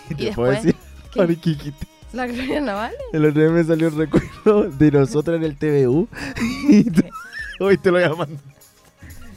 Y 0.10 0.16
¿Te 0.16 0.32
puedo 0.34 0.52
después, 0.52 0.64
decir? 0.64 0.76
¿Qué? 1.14 1.20
Mariquiquita. 1.20 1.88
¿la 2.14 2.28
Gloria 2.28 2.62
Navales? 2.62 2.98
El 3.12 3.26
otro 3.26 3.42
día 3.42 3.52
me 3.52 3.64
salió 3.64 3.88
un 3.90 3.98
recuerdo 3.98 4.70
de 4.70 4.92
nosotros 4.92 5.36
en 5.38 5.44
el 5.44 5.58
TVU. 5.58 6.08
Y 6.70 6.90
tú- 6.90 7.04
hoy 7.60 7.78
te 7.78 7.92
lo 7.92 7.98
voy 7.98 8.04
a 8.04 8.10
mandar. 8.14 8.40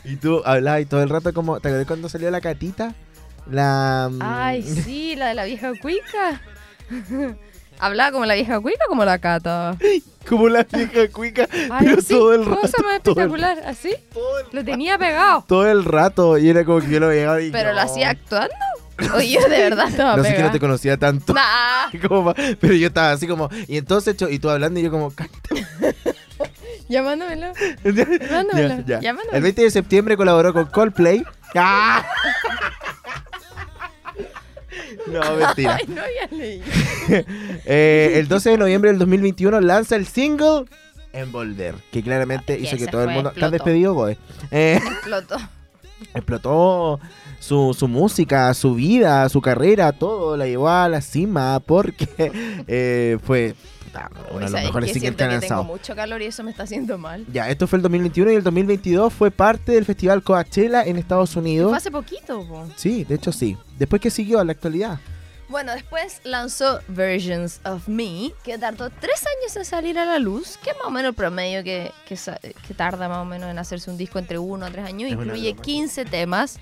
Y 0.05 0.17
tú 0.17 0.43
hablabas 0.45 0.83
y 0.83 0.87
todo 0.87 1.03
el 1.03 1.09
rato 1.09 1.33
como... 1.35 1.59
¿Te 1.61 1.69
acuerdas 1.69 1.87
cuando 1.87 2.09
salió 2.09 2.31
la 2.31 2.41
catita? 2.41 2.95
La... 3.51 4.09
mm, 4.11 4.19
Ay, 4.23 4.63
sí, 4.63 5.17
la 5.17 5.29
de 5.29 5.35
la 5.35 5.45
vieja 5.45 5.73
cuica. 5.81 6.41
Hablaba 7.81 8.11
como 8.11 8.27
la 8.27 8.35
vieja 8.35 8.59
cuica 8.61 8.85
o 8.87 8.89
como 8.89 9.05
la 9.05 9.19
cata. 9.19 9.77
Como 10.29 10.49
la 10.49 10.65
vieja 10.65 11.09
cuica. 11.13 11.49
Ay, 11.71 11.87
pero 11.87 12.03
sí, 12.03 12.09
todo 12.09 12.35
el 12.35 12.45
rato. 12.45 12.61
cosa 12.61 12.83
más 12.83 13.03
todo 13.03 13.15
el- 13.21 13.27
espectacular. 13.31 13.59
¿Así? 13.67 13.95
todo 14.13 14.39
el- 14.41 14.47
Lo 14.53 14.65
tenía 14.65 14.99
pegado. 14.99 15.45
todo 15.47 15.67
el 15.71 15.85
rato. 15.85 16.37
Y 16.39 16.49
era 16.51 16.65
como 16.65 16.81
que 16.81 16.89
yo 16.91 16.99
lo 17.01 17.09
veía 17.09 17.41
y 17.41 17.51
¿Pero 17.53 17.69
no. 17.71 17.77
lo 17.77 17.81
hacía 17.83 18.11
actuando? 18.11 18.55
O 19.15 19.21
yo 19.21 19.41
de 19.43 19.59
verdad 19.63 19.89
estaba 19.89 20.17
No 20.17 20.25
sé 20.25 20.35
que 20.35 20.43
no 20.43 20.51
te 20.51 20.59
conocía 20.59 20.97
tanto. 20.97 21.33
Nah, 21.33 21.89
como 22.09 22.35
pero 22.35 22.75
yo 22.75 22.89
estaba 22.89 23.13
así 23.13 23.29
como... 23.29 23.49
Y 23.69 23.77
entonces, 23.77 24.17
y 24.29 24.39
tú 24.41 24.51
hablando 24.51 24.81
y 24.81 24.83
yo 24.83 24.91
como... 24.91 25.13
llamamándolo. 26.89 27.53
Ya, 27.85 27.93
Llamándomelo, 27.93 28.83
ya. 28.87 29.01
llamándomelo. 29.01 29.37
El 29.37 29.43
20 29.43 29.63
de 29.63 29.71
septiembre 29.71 30.17
colaboró 30.17 30.53
con 30.53 30.67
Coldplay. 30.67 31.23
¡Ah! 31.55 32.05
No, 35.21 35.37
mentira. 35.37 35.77
Ay, 35.81 35.87
no 35.89 36.03
había 36.03 36.27
leído. 36.31 36.65
Eh, 37.71 38.13
el 38.17 38.29
12 38.29 38.51
de 38.51 38.59
noviembre 38.59 38.91
del 38.91 38.99
2021 38.99 39.61
lanza 39.61 39.97
el 39.97 40.07
single 40.07 40.65
Envolver, 41.13 41.75
que 41.91 42.03
claramente 42.03 42.57
Que 42.57 42.63
hizo 42.63 42.77
que 42.77 42.87
todo 42.87 43.03
el 43.05 43.11
mundo... 43.11 43.33
¿Estás 43.35 43.51
despedido, 43.51 43.95
Goe? 43.95 44.19
Eh, 44.51 44.79
Explotó. 44.83 45.37
explotó 46.15 47.01
su, 47.39 47.75
su 47.79 47.89
música, 47.89 48.53
su 48.55 48.75
vida, 48.75 49.29
su 49.29 49.41
carrera, 49.41 49.93
todo 49.93 50.37
la 50.37 50.47
llevó 50.47 50.69
a 50.69 50.89
la 50.89 51.01
cima 51.01 51.61
porque 51.61 52.09
eh, 52.67 53.19
fue 53.23 53.55
uno 54.31 54.35
de 54.35 54.41
los 54.41 54.51
¿Sabes 54.51 54.67
mejores 54.67 54.93
singles 54.93 55.17
que 55.17 55.25
han 55.25 55.31
que 55.31 55.39
tengo 55.39 55.41
lanzado. 55.41 55.65
mucho 55.65 55.97
calor 55.97 56.23
y 56.23 56.27
eso 56.27 56.43
me 56.45 56.51
está 56.51 56.65
haciendo 56.65 56.99
mal. 56.99 57.25
Ya, 57.33 57.49
esto 57.49 57.67
fue 57.67 57.79
el 57.79 57.83
2021 57.83 58.33
y 58.33 58.35
el 58.37 58.43
2022 58.43 59.13
fue 59.13 59.31
parte 59.31 59.73
del 59.73 59.85
festival 59.85 60.23
Coachella 60.23 60.83
en 60.83 60.97
Estados 60.97 61.37
Unidos. 61.37 61.71
Fue 61.71 61.79
hace 61.79 61.91
poquito, 61.91 62.47
po. 62.47 62.67
Sí, 62.77 63.05
de 63.05 63.17
hecho 63.17 63.33
sí. 63.33 63.57
Después 63.79 64.01
que 64.01 64.11
siguió 64.11 64.41
a 64.41 64.45
la 64.45 64.53
actualidad. 64.53 64.99
Bueno, 65.49 65.73
después 65.73 66.21
lanzó 66.25 66.81
Versions 66.89 67.61
of 67.65 67.89
Me, 67.89 68.33
que 68.45 68.59
tardó 68.59 68.91
tres 68.91 69.25
años 69.27 69.57
en 69.57 69.65
salir 69.65 69.99
a 69.99 70.05
la 70.05 70.19
luz, 70.19 70.59
que 70.63 70.71
es 70.71 70.77
más 70.77 70.87
o 70.87 70.91
menos 70.91 71.11
el 71.11 71.15
promedio 71.15 71.65
que, 71.65 71.91
que 72.07 72.19
que 72.67 72.75
tarda 72.75 73.09
más 73.09 73.19
o 73.19 73.25
menos 73.25 73.51
en 73.51 73.59
hacerse 73.59 73.91
un 73.91 73.97
disco 73.97 74.19
entre 74.19 74.37
uno 74.37 74.67
a 74.67 74.71
tres 74.71 74.85
años. 74.85 75.11
Es 75.11 75.15
Incluye 75.15 75.53
broma. 75.53 75.63
15 75.63 76.05
temas 76.05 76.59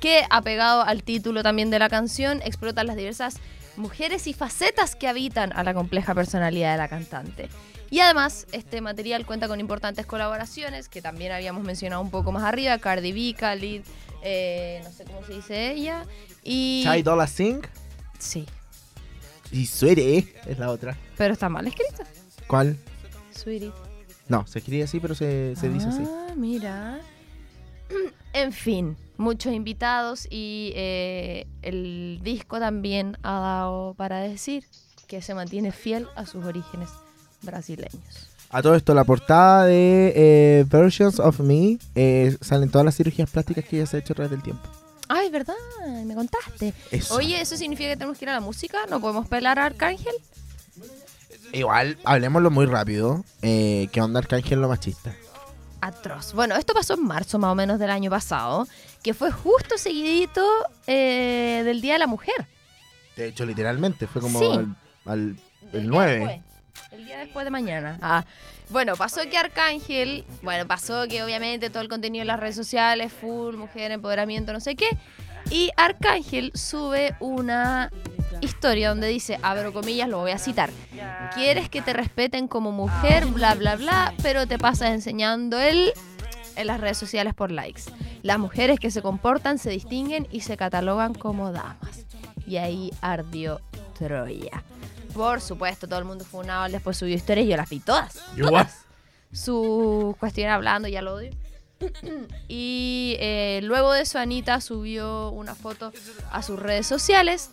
que, 0.00 0.24
apegado 0.30 0.82
al 0.82 1.02
título 1.02 1.42
también 1.42 1.70
de 1.70 1.78
la 1.78 1.88
canción, 1.88 2.40
explotan 2.42 2.86
las 2.86 2.96
diversas 2.96 3.36
mujeres 3.76 4.26
y 4.26 4.32
facetas 4.34 4.96
que 4.96 5.06
habitan 5.08 5.52
a 5.54 5.62
la 5.62 5.74
compleja 5.74 6.14
personalidad 6.14 6.72
de 6.72 6.78
la 6.78 6.88
cantante. 6.88 7.48
Y 7.90 8.00
además, 8.00 8.46
este 8.52 8.80
material 8.80 9.24
cuenta 9.24 9.48
con 9.48 9.60
importantes 9.60 10.04
colaboraciones 10.04 10.88
que 10.88 11.00
también 11.00 11.32
habíamos 11.32 11.64
mencionado 11.64 12.02
un 12.02 12.10
poco 12.10 12.32
más 12.32 12.42
arriba: 12.44 12.76
Cardi 12.78 13.12
B, 13.12 13.34
Khalid, 13.38 13.82
eh, 14.22 14.80
no 14.84 14.90
sé 14.92 15.04
cómo 15.04 15.24
se 15.24 15.34
dice 15.34 15.72
ella. 15.72 16.04
Y. 16.44 16.82
Chai 16.84 17.02
Dolla 17.02 17.26
Singh 17.26 17.66
Sí, 18.18 18.46
y 19.52 19.64
Sweetie 19.66 20.34
es 20.46 20.58
la 20.58 20.70
otra. 20.70 20.96
pero 21.16 21.32
está 21.32 21.48
mal 21.48 21.66
escrito. 21.66 22.02
¿Cuál? 22.46 22.76
Sweetie. 23.32 23.72
No, 24.28 24.46
se 24.46 24.58
escribe 24.58 24.82
así, 24.82 25.00
pero 25.00 25.14
se, 25.14 25.54
se 25.56 25.68
dice 25.70 25.86
así. 25.86 26.02
Ah, 26.04 26.34
mira. 26.36 26.98
En 28.34 28.52
fin, 28.52 28.96
muchos 29.18 29.52
invitados 29.52 30.26
y 30.30 30.72
eh, 30.74 31.46
el 31.62 32.20
disco 32.22 32.58
también 32.58 33.18
ha 33.22 33.40
dado 33.40 33.94
para 33.94 34.20
decir 34.20 34.64
que 35.06 35.20
se 35.20 35.34
mantiene 35.34 35.72
fiel 35.72 36.06
a 36.16 36.24
sus 36.24 36.44
orígenes 36.44 36.88
brasileños. 37.42 38.30
A 38.50 38.62
todo 38.62 38.74
esto, 38.74 38.94
la 38.94 39.04
portada 39.04 39.66
de 39.66 40.12
eh, 40.16 40.64
Versions 40.70 41.18
of 41.18 41.40
Me 41.40 41.78
eh, 41.94 42.36
salen 42.40 42.70
todas 42.70 42.84
las 42.84 42.96
cirugías 42.96 43.28
plásticas 43.28 43.64
que 43.64 43.76
ella 43.76 43.86
se 43.86 43.98
ha 43.98 44.00
hecho 44.00 44.14
a 44.14 44.16
través 44.16 44.30
del 44.30 44.42
tiempo. 44.42 44.62
Ay, 45.08 45.30
¿verdad? 45.30 45.54
Me 46.04 46.14
contaste. 46.14 46.72
Eso. 46.90 47.14
Oye, 47.14 47.40
¿eso 47.40 47.56
significa 47.56 47.90
que 47.90 47.96
tenemos 47.96 48.16
que 48.16 48.24
ir 48.24 48.30
a 48.30 48.34
la 48.34 48.40
música? 48.40 48.78
¿No 48.88 49.00
podemos 49.00 49.26
pelar 49.28 49.58
a 49.58 49.66
Arcángel? 49.66 50.14
Igual, 51.52 51.98
hablemoslo 52.04 52.50
muy 52.50 52.66
rápido. 52.66 53.24
Eh, 53.42 53.88
¿Qué 53.92 54.00
onda 54.00 54.20
Arcángel 54.20 54.60
lo 54.60 54.68
machista? 54.68 55.14
Atroz. 55.80 56.32
Bueno, 56.32 56.56
esto 56.56 56.74
pasó 56.74 56.94
en 56.94 57.04
marzo 57.04 57.38
más 57.38 57.52
o 57.52 57.54
menos 57.54 57.78
del 57.78 57.90
año 57.90 58.10
pasado, 58.10 58.66
que 59.02 59.14
fue 59.14 59.30
justo 59.30 59.78
seguidito 59.78 60.44
eh, 60.86 61.62
del 61.64 61.80
Día 61.80 61.94
de 61.94 61.98
la 62.00 62.06
Mujer. 62.06 62.34
De 63.16 63.28
hecho, 63.28 63.44
literalmente, 63.44 64.06
fue 64.06 64.22
como 64.22 64.38
Sí. 64.38 64.46
al, 64.46 64.76
al- 65.06 65.36
El 65.72 65.80
el 65.80 65.82
día 65.82 65.90
9. 65.90 66.12
después, 66.18 66.40
El 66.92 67.04
día 67.06 67.18
después 67.18 67.44
de 67.44 67.50
mañana. 67.50 67.98
Ah. 68.00 68.24
Bueno, 68.70 68.96
pasó 68.96 69.22
que 69.30 69.38
Arcángel, 69.38 70.24
bueno, 70.42 70.66
pasó 70.66 71.06
que 71.08 71.22
obviamente 71.22 71.70
todo 71.70 71.82
el 71.82 71.88
contenido 71.88 72.22
en 72.22 72.26
las 72.28 72.38
redes 72.38 72.54
sociales, 72.56 73.12
full, 73.12 73.56
mujer, 73.56 73.90
empoderamiento, 73.92 74.52
no 74.52 74.60
sé 74.60 74.76
qué. 74.76 74.88
Y 75.50 75.70
Arcángel 75.76 76.52
sube 76.54 77.14
una 77.20 77.90
historia 78.40 78.90
donde 78.90 79.08
dice, 79.08 79.38
abro 79.42 79.72
comillas, 79.72 80.08
lo 80.08 80.18
voy 80.18 80.30
a 80.30 80.38
citar. 80.38 80.70
Quieres 81.34 81.68
que 81.68 81.82
te 81.82 81.92
respeten 81.92 82.48
como 82.48 82.72
mujer, 82.72 83.26
bla, 83.26 83.54
bla, 83.54 83.76
bla, 83.76 84.14
pero 84.22 84.46
te 84.46 84.58
pasas 84.58 84.90
enseñando 84.90 85.58
él 85.58 85.92
en 86.56 86.66
las 86.66 86.80
redes 86.80 86.98
sociales 86.98 87.34
por 87.34 87.50
likes. 87.50 87.82
Las 88.22 88.38
mujeres 88.38 88.80
que 88.80 88.90
se 88.90 89.02
comportan 89.02 89.58
se 89.58 89.70
distinguen 89.70 90.26
y 90.30 90.40
se 90.40 90.56
catalogan 90.56 91.14
como 91.14 91.52
damas. 91.52 92.04
Y 92.46 92.56
ahí 92.56 92.92
ardió 93.00 93.60
Troya. 93.96 94.62
Por 95.14 95.40
supuesto, 95.40 95.86
todo 95.86 95.98
el 95.98 96.04
mundo 96.04 96.24
fue 96.24 96.40
una 96.40 96.68
después 96.68 96.96
subió 96.96 97.14
historias 97.14 97.46
y 97.46 97.50
yo 97.50 97.56
las 97.56 97.68
vi 97.68 97.80
todas. 97.80 98.20
Todas. 98.36 98.84
Su 99.32 100.16
cuestión 100.18 100.50
hablando, 100.50 100.88
ya 100.88 101.02
lo 101.02 101.14
odio. 101.14 101.30
y 102.48 103.16
eh, 103.20 103.60
luego 103.62 103.92
de 103.92 104.02
eso, 104.02 104.18
Anita 104.18 104.60
subió 104.60 105.30
una 105.30 105.54
foto 105.54 105.92
a 106.30 106.42
sus 106.42 106.58
redes 106.58 106.86
sociales 106.86 107.50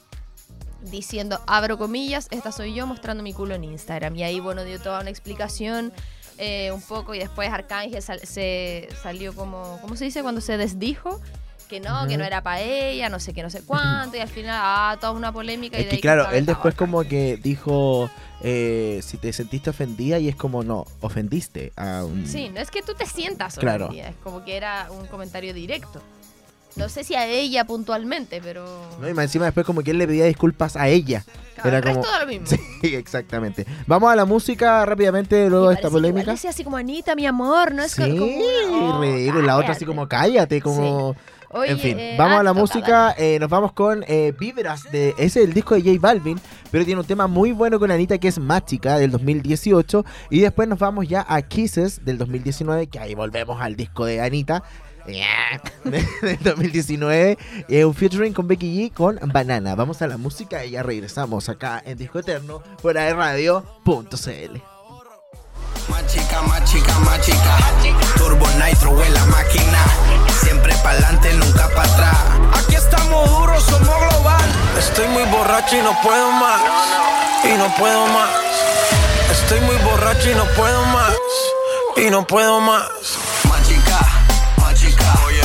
diciendo, 0.89 1.41
abro 1.47 1.77
comillas, 1.77 2.27
esta 2.31 2.51
soy 2.51 2.73
yo 2.73 2.87
mostrando 2.87 3.23
mi 3.23 3.33
culo 3.33 3.55
en 3.55 3.63
Instagram. 3.63 4.15
Y 4.15 4.23
ahí, 4.23 4.39
bueno, 4.39 4.63
dio 4.63 4.79
toda 4.79 5.01
una 5.01 5.09
explicación 5.09 5.91
eh, 6.37 6.71
un 6.71 6.81
poco 6.81 7.13
y 7.15 7.19
después 7.19 7.49
Arcángel 7.51 8.01
sal- 8.01 8.19
se 8.23 8.89
salió 9.01 9.33
como, 9.33 9.77
¿cómo 9.81 9.95
se 9.95 10.05
dice? 10.05 10.21
Cuando 10.21 10.41
se 10.41 10.57
desdijo. 10.57 11.19
Que 11.69 11.79
no, 11.79 12.07
que 12.07 12.15
no 12.15 12.23
era 12.23 12.43
para 12.43 12.61
ella, 12.61 13.09
no 13.09 13.19
sé 13.19 13.33
qué, 13.33 13.41
no 13.41 13.49
sé 13.49 13.63
cuánto, 13.63 14.15
y 14.15 14.19
al 14.19 14.27
final, 14.27 14.55
ah, 14.63 14.97
toda 15.01 15.13
una 15.13 15.31
polémica. 15.31 15.79
y 15.79 15.83
de 15.85 15.89
que 15.89 15.95
ahí 15.95 16.01
claro, 16.01 16.29
él 16.29 16.45
después 16.45 16.75
como 16.75 17.03
que 17.05 17.37
dijo 17.37 18.07
eh, 18.43 18.99
si 19.01 19.17
te 19.17 19.33
sentiste 19.33 19.71
ofendida 19.71 20.19
y 20.19 20.29
es 20.29 20.35
como 20.35 20.61
no, 20.63 20.85
ofendiste 21.01 21.73
a 21.75 22.05
un... 22.05 22.27
Sí, 22.27 22.49
no 22.49 22.59
es 22.59 22.69
que 22.69 22.83
tú 22.83 22.93
te 22.93 23.07
sientas 23.07 23.57
Claro. 23.57 23.85
ofendida, 23.85 24.09
es 24.09 24.15
como 24.17 24.45
que 24.45 24.55
era 24.57 24.89
un 24.91 25.07
comentario 25.07 25.55
directo. 25.55 26.03
No 26.75 26.89
sé 26.89 27.03
si 27.05 27.15
a 27.15 27.25
ella 27.25 27.65
puntualmente, 27.65 28.41
pero... 28.43 28.65
¿no? 28.99 29.07
Y 29.09 29.13
más 29.13 29.25
encima 29.25 29.45
después 29.45 29.65
como 29.65 29.81
que 29.81 29.91
él 29.91 29.97
le 29.97 30.07
pedía 30.07 30.25
disculpas 30.25 30.75
a 30.75 30.89
ella. 30.89 31.23
Claro, 31.55 31.69
Era 31.69 31.77
el 31.77 31.83
resto 31.83 32.01
como- 32.01 32.19
lo 32.19 32.27
mismo. 32.27 32.47
Sí, 32.81 32.95
exactamente. 32.95 33.65
Vamos 33.87 34.11
a 34.11 34.15
la 34.15 34.25
música 34.25 34.85
rápidamente 34.85 35.49
luego 35.49 35.69
de 35.69 35.75
esta 35.75 35.89
polémica. 35.89 36.31
decía 36.31 36.49
así 36.49 36.63
como 36.63 36.75
Anita, 36.77 37.15
mi 37.15 37.25
amor, 37.25 37.73
no 37.73 37.81
es 37.83 37.93
Sí, 37.93 38.01
como... 38.01 38.25
oh, 38.25 39.01
ridículo. 39.01 39.41
Y 39.41 39.45
la 39.45 39.57
otra 39.57 39.71
así 39.71 39.85
como 39.85 40.07
cállate, 40.07 40.61
como... 40.61 41.15
Oye, 41.51 41.71
en 41.71 41.79
fin, 41.79 41.97
eh, 41.97 42.15
vamos 42.17 42.35
ah, 42.35 42.39
a 42.41 42.43
la 42.43 42.49
toca, 42.49 42.59
música. 42.59 43.15
eh, 43.17 43.39
nos 43.39 43.49
vamos 43.49 43.71
con 43.71 44.03
eh, 44.09 44.33
Vibras. 44.37 44.91
De, 44.91 45.11
ese 45.11 45.39
es 45.39 45.47
el 45.47 45.53
disco 45.53 45.75
de 45.75 45.81
J 45.83 45.95
Balvin. 46.01 46.37
Pero 46.69 46.83
tiene 46.83 46.99
un 46.99 47.07
tema 47.07 47.27
muy 47.27 47.53
bueno 47.53 47.79
con 47.79 47.91
Anita 47.91 48.17
que 48.17 48.27
es 48.27 48.39
Mágica 48.39 48.97
del 48.97 49.11
2018. 49.11 50.03
Y 50.31 50.41
después 50.41 50.67
nos 50.67 50.79
vamos 50.79 51.07
ya 51.07 51.25
a 51.29 51.41
Kisses 51.43 52.03
del 52.03 52.17
2019. 52.17 52.87
Que 52.87 52.99
ahí 52.99 53.15
volvemos 53.15 53.61
al 53.61 53.77
disco 53.77 54.03
de 54.03 54.19
Anita. 54.19 54.63
de- 55.83 56.07
del 56.21 56.39
2019. 56.43 57.37
eh, 57.69 57.85
un 57.85 57.93
featuring 57.93 58.33
con 58.33 58.47
Becky 58.47 58.89
G 58.89 58.93
con 58.93 59.19
Banana. 59.31 59.75
Vamos 59.75 60.01
a 60.01 60.07
la 60.07 60.17
música 60.17 60.65
y 60.65 60.71
ya 60.71 60.83
regresamos 60.83 61.47
acá 61.49 61.81
en 61.85 61.97
Disco 61.97 62.19
Eterno. 62.19 62.61
Fuera 62.81 63.03
de 63.03 63.13
radio.cl. 63.13 64.61
Más 65.89 66.07
chica, 66.07 66.41
más 66.41 66.63
chica, 66.71 66.99
más 66.99 67.21
chica. 67.21 67.57
Turbo 68.17 68.45
Nitro 68.65 69.03
en 69.03 69.13
la 69.13 69.25
máquina. 69.25 69.85
Siempre 70.41 70.73
pa'lante, 70.83 71.31
nunca 71.33 71.69
para 71.75 71.93
atrás. 71.93 72.17
Aquí 72.63 72.75
estamos 72.75 73.29
duros, 73.29 73.63
somos 73.63 73.95
global. 74.09 74.43
Estoy 74.79 75.07
muy 75.09 75.23
borracho 75.25 75.77
y 75.77 75.81
no 75.83 75.95
puedo 76.01 76.31
más. 76.31 76.61
Y 77.43 77.57
no 77.57 77.67
puedo 77.75 78.07
más. 78.07 78.29
Estoy 79.31 79.59
muy 79.61 79.75
borracho 79.83 80.31
y 80.31 80.35
no 80.35 80.45
puedo 80.55 80.83
más. 80.85 81.13
Y 81.97 82.09
no 82.09 82.25
puedo 82.25 82.59
más. 82.61 82.87
Oh 85.07 85.29
yeah. 85.29 85.44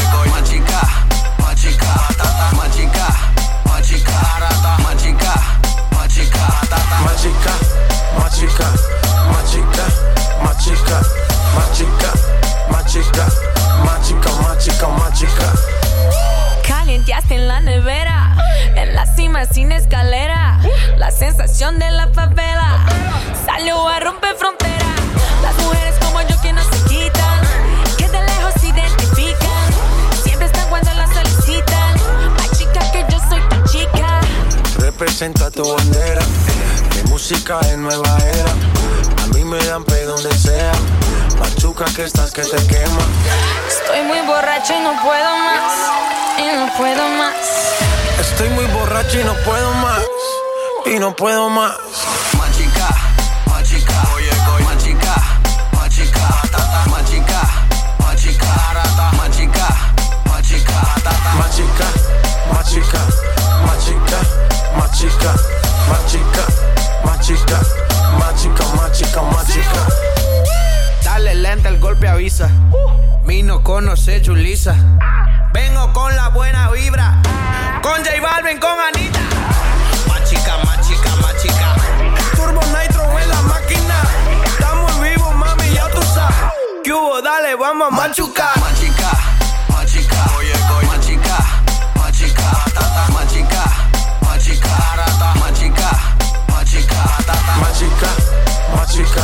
Que 42.35 42.43
te 42.43 42.67
quema. 42.69 43.03
Estoy 43.67 44.03
muy 44.03 44.21
borracho 44.21 44.73
y 44.73 44.81
no 44.81 44.93
puedo 45.03 45.37
más. 45.37 45.73
Y 46.39 46.57
no 46.57 46.73
puedo 46.77 47.09
más. 47.09 47.35
Estoy 48.21 48.49
muy 48.51 48.67
borracho 48.67 49.21
y 49.21 49.25
no 49.25 49.35
puedo 49.45 49.73
más. 49.75 50.01
Y 50.87 50.99
no 51.01 51.17
puedo 51.17 51.49
más. 51.49 51.77
Machica, 52.39 52.89
machica. 53.47 54.03
Machica, 54.63 55.17
machica. 55.73 55.73
Machica, 55.73 56.29
machica. 56.89 57.43
Machica, 57.99 59.13
machica. 59.17 59.69
Machica, 60.27 60.79
machica. 61.37 62.10
sonrisa. 72.41 72.51
Mi 73.25 73.43
no 73.43 73.63
conoce 73.63 74.23
Julisa. 74.25 74.75
Vengo 75.53 75.93
con 75.93 76.15
la 76.17 76.29
buena 76.29 76.71
vibra. 76.71 77.21
Con 77.83 78.03
J 78.05 78.21
Balvin, 78.21 78.59
con 78.59 78.71
Anita. 78.79 79.21
Machica, 80.09 80.57
machica, 80.65 81.17
machica. 81.17 81.75
Turbo 82.35 82.61
Nitro 82.61 83.19
en 83.19 83.29
la 83.29 83.43
máquina. 83.43 84.03
Estamos 84.45 85.01
vivos, 85.01 85.35
mami, 85.35 85.75
ya 85.75 85.89
tú 85.89 86.03
sabes. 86.15 86.37
¿Qué 86.85 86.93
hubo? 86.93 87.21
Dale, 87.23 87.55
vamos 87.57 87.89
a 87.89 87.91
machucar. 87.91 88.59
Machica, 88.59 89.11
machica. 89.69 90.37
Oye. 90.37 90.55
Machica, 90.87 91.39
machica. 91.97 92.43
Matata, 92.43 93.13
machica, 93.13 93.65
machica. 94.23 94.93
Arata, 94.93 95.35
machica, 95.41 95.91
machica. 96.49 96.95
Matata, 96.95 97.57
machica, 97.61 98.11
machica. 98.75 99.23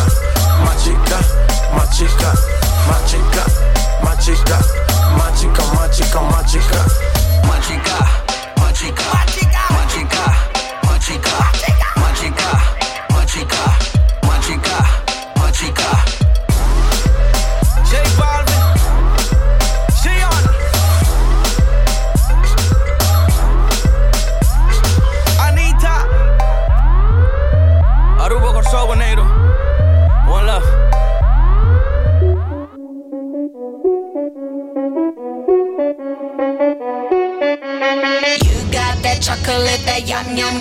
Machica, 0.64 1.16
machica. 1.16 1.55
más 1.74 1.90
chica, 1.90 2.32
más 2.88 3.04
chica, 3.06 3.44
más 4.02 4.18
chica, 4.18 4.58
más 5.16 5.34
chica. 8.74 9.35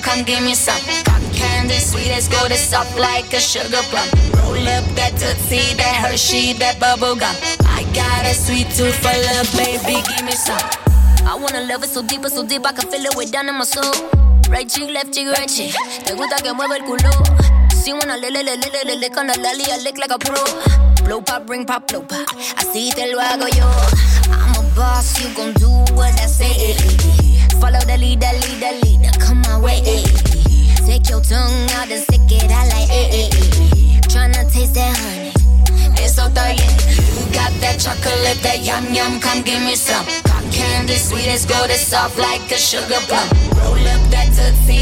Come 0.01 0.23
give 0.23 0.43
me 0.43 0.53
some. 0.53 0.79
Cotton 1.03 1.29
candy, 1.33 1.75
sweet 1.75 2.11
as 2.11 2.27
gold, 2.27 2.51
it's 2.51 2.61
soft 2.61 2.97
like 2.97 3.31
a 3.33 3.39
sugar 3.39 3.83
plum. 3.91 4.07
Roll 4.39 4.67
up 4.67 4.85
that 4.95 5.11
tootsie, 5.19 5.75
that 5.75 5.95
Hershey, 5.99 6.53
that 6.59 6.79
bubble 6.79 7.15
gum. 7.15 7.35
I 7.65 7.83
got 7.93 8.25
a 8.25 8.33
sweet 8.33 8.69
tooth 8.71 8.95
for 9.03 9.11
love, 9.11 9.49
baby, 9.57 10.01
give 10.07 10.25
me 10.25 10.31
some. 10.31 10.57
I 11.27 11.35
wanna 11.35 11.65
love 11.65 11.83
it 11.83 11.89
so 11.89 12.01
deep, 12.01 12.25
so 12.27 12.45
deep, 12.45 12.65
I 12.65 12.71
can 12.71 12.89
feel 12.89 13.03
it 13.03 13.15
way 13.15 13.25
down 13.25 13.49
in 13.49 13.55
my 13.55 13.65
soul. 13.65 13.91
Right 14.49 14.69
cheek, 14.69 14.91
left 14.91 15.13
cheek, 15.13 15.27
right 15.27 15.49
cheek. 15.49 15.73
Te 16.05 16.13
gusta 16.13 16.37
que 16.41 16.53
mueva 16.53 16.77
el 16.77 16.83
culo. 16.83 17.11
Si 17.73 17.91
wanna 17.91 18.15
le 18.17 18.29
le 18.29 18.43
le 18.43 18.55
le 18.55 18.69
le 18.85 18.95
le 18.95 19.09
con 19.09 19.27
la 19.27 19.33
lali, 19.35 19.65
I 19.65 19.77
lick 19.83 19.97
like 19.97 20.11
a 20.11 20.17
pro. 20.17 20.39
Blow 21.03 21.21
pop, 21.21 21.49
ring 21.49 21.65
pop, 21.65 21.87
blow 21.87 22.01
pop. 22.01 22.27
Así 22.57 22.91
te 22.95 23.11
lo 23.11 23.19
hago 23.19 23.47
yo. 23.49 23.67
I'm 24.31 24.55
a 24.55 24.75
boss, 24.75 25.19
you 25.19 25.33
gon' 25.35 25.53
do 25.53 25.69
what 25.95 26.13
I 26.21 26.27
say. 26.27 26.75
Follow 27.59 27.79
the 27.79 27.97
lead, 27.97 28.21
leader, 28.21 28.71
lead, 28.81 28.94
come 28.94 28.94
my 28.94 28.94
way. 29.65 29.81
Take 30.85 31.09
your 31.09 31.21
tongue 31.21 31.65
out 31.73 31.89
and 31.89 32.01
stick 32.05 32.29
it 32.29 32.51
out 32.51 32.67
like 32.69 32.89
eh, 32.89 33.09
eh, 33.11 33.29
eh. 33.33 33.99
Tryna 34.13 34.45
taste 34.53 34.75
that 34.75 34.95
honey. 35.01 35.33
Eso 35.97 36.27
está 36.29 36.53
bien. 36.53 36.69
You 37.17 37.25
got 37.33 37.51
that 37.61 37.79
chocolate, 37.79 38.39
that 38.43 38.61
yum 38.61 38.93
yum, 38.93 39.19
come 39.19 39.41
give 39.41 39.61
me 39.61 39.75
some. 39.75 40.05
Cotton 40.23 40.51
candy, 40.51 40.95
sweet 40.95 41.27
as 41.27 41.45
gold, 41.45 41.69
it's 41.69 41.81
soft 41.81 42.17
like 42.19 42.45
a 42.51 42.57
sugar 42.57 43.01
plum. 43.09 43.27
Roll 43.57 43.87
up 43.89 44.03
that 44.13 44.29
tootsie, 44.37 44.74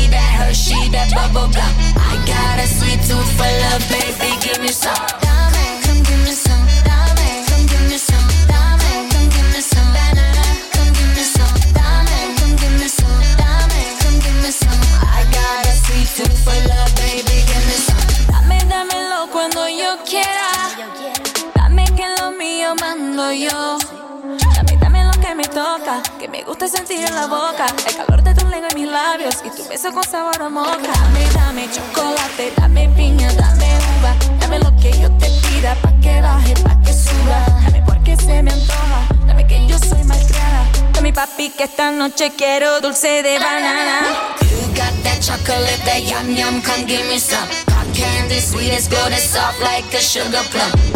El 27.24 27.96
calor 27.96 28.22
de 28.22 28.36
tu 28.36 28.46
lengua 28.50 28.68
en 28.70 28.82
mis 28.82 28.92
labios 28.92 29.36
y 29.46 29.50
tu 29.56 29.66
beso 29.70 29.94
con 29.94 30.04
sabor 30.04 30.42
a 30.42 30.50
moca. 30.50 30.76
Dame, 30.76 31.26
dame 31.34 31.70
chocolate, 31.72 32.52
dame 32.58 32.90
piña, 32.90 33.32
dame 33.36 33.66
uva. 33.98 34.14
Dame 34.42 34.60
lo 34.60 34.76
que 34.76 34.92
yo 35.00 35.10
te 35.12 35.30
pida, 35.30 35.74
pa' 35.76 35.94
que 36.02 36.22
baje, 36.22 36.54
pa' 36.56 36.78
que 36.82 36.92
suba. 36.92 37.46
Dame 37.64 37.82
porque 37.86 38.18
se 38.18 38.44
me 38.44 38.52
antoja, 38.52 39.08
dame 39.26 39.48
que 39.48 39.66
yo 39.66 39.80
soy 39.80 40.04
malcriada. 40.04 40.68
Dame 40.92 41.14
papi 41.14 41.52
que 41.52 41.64
esta 41.64 41.92
noche 41.92 42.34
quiero 42.36 42.82
dulce 42.82 43.24
de 43.24 43.40
banana. 43.40 44.02
You 44.42 44.58
got 44.76 44.92
that 45.04 45.22
chocolate, 45.22 45.82
that 45.86 46.04
yum 46.04 46.36
yum, 46.36 46.62
come 46.62 46.86
give 46.86 47.08
me 47.08 47.20
some. 47.20 47.48
Candy, 47.94 48.42
sweet 48.42 48.74
as 48.74 48.90
gold, 48.90 49.14
soft 49.14 49.62
like 49.62 49.94
a 49.94 50.02
sugar 50.02 50.44
plum. 50.52 50.93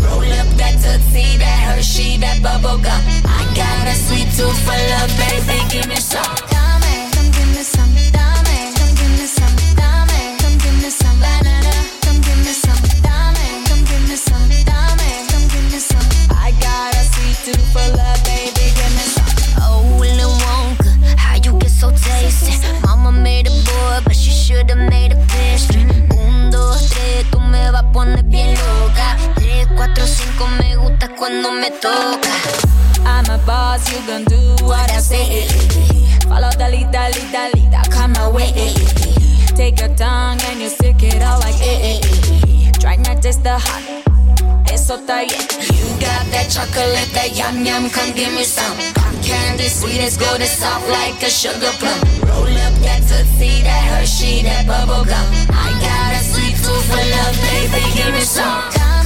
Tootsie, 0.87 1.37
that 1.37 1.59
Hershey, 1.67 2.17
that 2.17 2.41
bubble 2.41 2.77
gum. 2.77 3.01
I 3.25 3.43
got 3.55 3.87
a 3.87 3.95
sweet 3.95 4.29
tooth 4.37 4.57
for 4.63 4.71
love, 4.71 5.11
baby, 5.17 5.59
give 5.69 5.87
me 5.87 5.97
some. 5.97 6.46
That 47.17 47.35
yum 47.35 47.65
yum, 47.65 47.89
come 47.89 48.11
give 48.13 48.31
me 48.33 48.43
some. 48.43 48.77
Candy, 49.25 49.67
sweet 49.67 50.01
as 50.01 50.17
gold, 50.17 50.39
it's 50.39 50.51
soft 50.51 50.87
like 50.89 51.17
a 51.23 51.29
sugar 51.29 51.73
plum. 51.81 51.99
Roll 52.29 52.57
up 52.65 52.75
that 52.85 53.01
tootsie, 53.09 53.63
that 53.65 53.83
Hershey, 53.89 54.43
that 54.43 54.67
bubble 54.67 55.03
gum. 55.03 55.27
I 55.49 55.69
got 55.81 56.13
a 56.13 56.21
sweet 56.21 56.55
tooth 56.61 56.85
for 56.89 57.01
love, 57.15 57.35
baby, 57.49 57.81
give 57.97 58.13
me 58.13 58.21
some. 58.21 58.96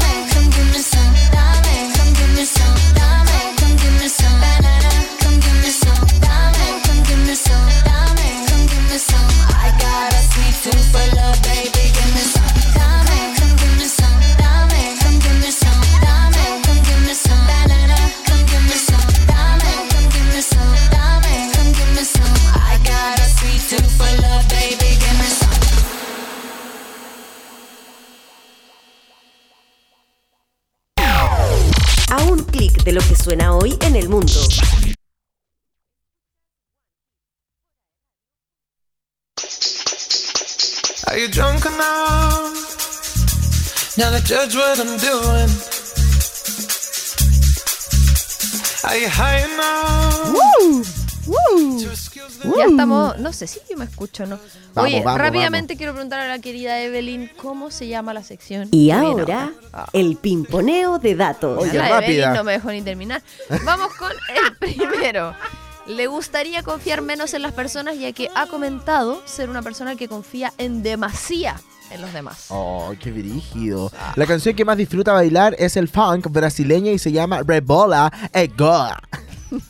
Judge 44.25 44.55
what 44.55 44.79
I'm 44.79 44.97
doing. 44.97 45.49
Are 48.83 48.97
you 48.97 49.07
high 49.09 49.39
enough? 49.45 50.37
to 51.81 51.89
excuse 51.89 52.39
the 52.39 52.49
Ya 52.57 52.65
estamos, 52.65 53.17
no 53.19 53.31
sé 53.31 53.47
si 53.47 53.59
yo 53.69 53.77
me 53.77 53.85
escucho 53.85 54.23
o 54.23 54.25
no. 54.25 54.39
Vamos, 54.73 54.91
Oye, 54.91 55.01
vamos, 55.03 55.19
rápidamente 55.21 55.77
quiero 55.77 55.93
preguntar 55.93 56.19
a 56.19 56.27
la 56.27 56.39
querida 56.39 56.79
Evelyn 56.81 57.29
cómo 57.37 57.71
se 57.71 57.87
llama 57.87 58.13
la 58.13 58.23
sección. 58.23 58.67
Y 58.71 58.91
ahora, 58.91 59.51
Ah. 59.71 59.87
el 59.93 60.17
pimponeo 60.17 60.99
de 60.99 61.15
datos. 61.15 61.57
Oye, 61.61 61.77
la 61.77 61.89
rápida. 61.89 62.07
Evelyn 62.25 62.33
no 62.33 62.43
me 62.43 62.51
dejó 62.53 62.71
ni 62.71 62.81
terminar. 62.81 63.21
Vamos 63.63 63.93
con 63.95 64.11
el 64.11 64.55
primero. 64.59 65.33
Le 65.87 66.07
gustaría 66.07 66.63
confiar 66.63 67.01
menos 67.01 67.33
en 67.33 67.41
las 67.43 67.53
personas 67.53 67.97
ya 67.97 68.11
que 68.13 68.29
ha 68.35 68.47
comentado 68.47 69.21
ser 69.25 69.49
una 69.49 69.61
persona 69.61 69.95
que 69.95 70.07
confía 70.07 70.53
en 70.57 70.83
demasía 70.83 71.59
en 71.91 72.01
los 72.01 72.13
demás. 72.13 72.45
Oh, 72.49 72.93
qué 72.99 73.11
brígido. 73.11 73.91
La 74.15 74.25
canción 74.25 74.55
que 74.55 74.65
más 74.65 74.77
disfruta 74.77 75.13
bailar 75.13 75.55
es 75.59 75.77
el 75.77 75.87
funk 75.87 76.27
brasileño 76.29 76.91
y 76.91 76.99
se 76.99 77.11
llama 77.11 77.41
Rebola 77.43 78.11
Ego. 78.33 78.87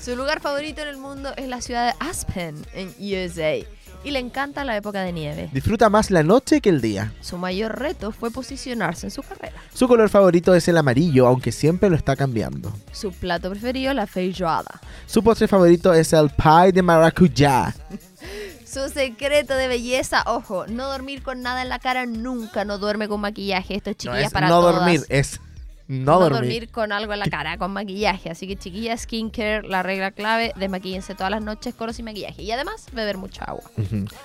Su 0.00 0.16
lugar 0.16 0.40
favorito 0.40 0.80
en 0.80 0.88
el 0.88 0.96
mundo 0.96 1.30
es 1.36 1.48
la 1.48 1.60
ciudad 1.60 1.92
de 1.92 2.06
Aspen, 2.06 2.64
en 2.72 2.88
USA, 2.98 3.56
y 4.04 4.10
le 4.10 4.20
encanta 4.20 4.64
la 4.64 4.76
época 4.76 5.02
de 5.02 5.12
nieve. 5.12 5.50
Disfruta 5.52 5.90
más 5.90 6.10
la 6.10 6.22
noche 6.22 6.60
que 6.60 6.68
el 6.68 6.80
día. 6.80 7.12
Su 7.20 7.36
mayor 7.36 7.78
reto 7.78 8.12
fue 8.12 8.30
posicionarse 8.30 9.08
en 9.08 9.10
su 9.10 9.22
carrera. 9.22 9.60
Su 9.74 9.88
color 9.88 10.08
favorito 10.08 10.54
es 10.54 10.66
el 10.68 10.78
amarillo, 10.78 11.26
aunque 11.26 11.52
siempre 11.52 11.90
lo 11.90 11.96
está 11.96 12.16
cambiando. 12.16 12.72
Su 12.92 13.12
plato 13.12 13.50
preferido, 13.50 13.92
la 13.92 14.06
feijoada. 14.06 14.80
Su 15.06 15.22
postre 15.22 15.48
favorito 15.48 15.92
es 15.92 16.12
el 16.12 16.30
pie 16.30 16.72
de 16.72 16.82
maracuyá. 16.82 17.74
Su 18.70 18.88
secreto 18.90 19.54
de 19.54 19.66
belleza, 19.68 20.22
ojo, 20.26 20.66
no 20.66 20.88
dormir 20.90 21.22
con 21.22 21.40
nada 21.42 21.62
en 21.62 21.68
la 21.68 21.78
cara 21.78 22.04
nunca, 22.06 22.64
no 22.64 22.78
duerme 22.78 23.08
con 23.08 23.20
maquillaje. 23.20 23.74
Esto 23.76 23.90
es 23.90 23.96
No 23.96 23.98
chiquillas 24.12 24.26
es 24.26 24.32
para 24.32 24.48
no 24.48 24.60
todas. 24.60 24.74
dormir, 24.76 25.04
es 25.08 25.40
No, 25.86 26.20
dormir. 26.20 26.68
con 26.70 26.92
algo 26.92 27.14
en 27.14 27.18
la 27.20 27.26
cara, 27.30 27.56
con 27.56 27.72
maquillaje. 27.72 28.28
Así 28.28 28.46
que 28.46 28.56
chiquilla, 28.56 28.94
skincare, 28.98 29.62
la 29.66 29.82
regla 29.82 30.10
clave, 30.10 30.52
desmaquillense 30.56 31.14
todas 31.14 31.30
las 31.30 31.40
noches 31.42 31.74
con 31.74 31.94
sin 31.94 32.04
maquillaje. 32.04 32.42
Y 32.42 32.52
además, 32.52 32.84
beber 32.92 33.16
mucha 33.16 33.44
agua. 33.46 33.62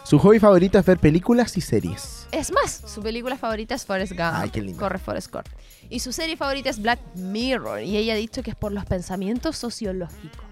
Su 0.04 0.20
hobby 0.20 0.40
favorito 0.40 0.78
es 0.78 0.86
ver 0.86 1.00
películas 1.00 1.56
y 1.56 1.62
series. 1.62 2.28
Es 2.34 2.52
más, 2.52 2.82
su 2.86 3.02
película 3.02 3.38
favorita 3.38 3.76
es 3.76 3.86
Forrest 3.86 4.12
Gump. 4.12 4.34
Ay, 4.34 4.50
qué 4.50 4.62
lindo. 4.62 4.78
Corre 4.78 5.00
Forrest 5.00 5.32
Gump. 5.32 5.48
Y 5.90 6.00
su 6.02 6.12
serie 6.12 6.36
favorita 6.36 6.70
es 6.70 6.82
Black 6.82 7.00
Mirror. 7.16 7.82
Y 7.84 7.96
ella 7.96 8.12
ha 8.14 8.18
dicho 8.18 8.44
que 8.44 8.50
es 8.52 8.58
por 8.58 8.74
los 8.74 8.84
pensamientos 8.86 9.56
sociológicos. 9.58 10.44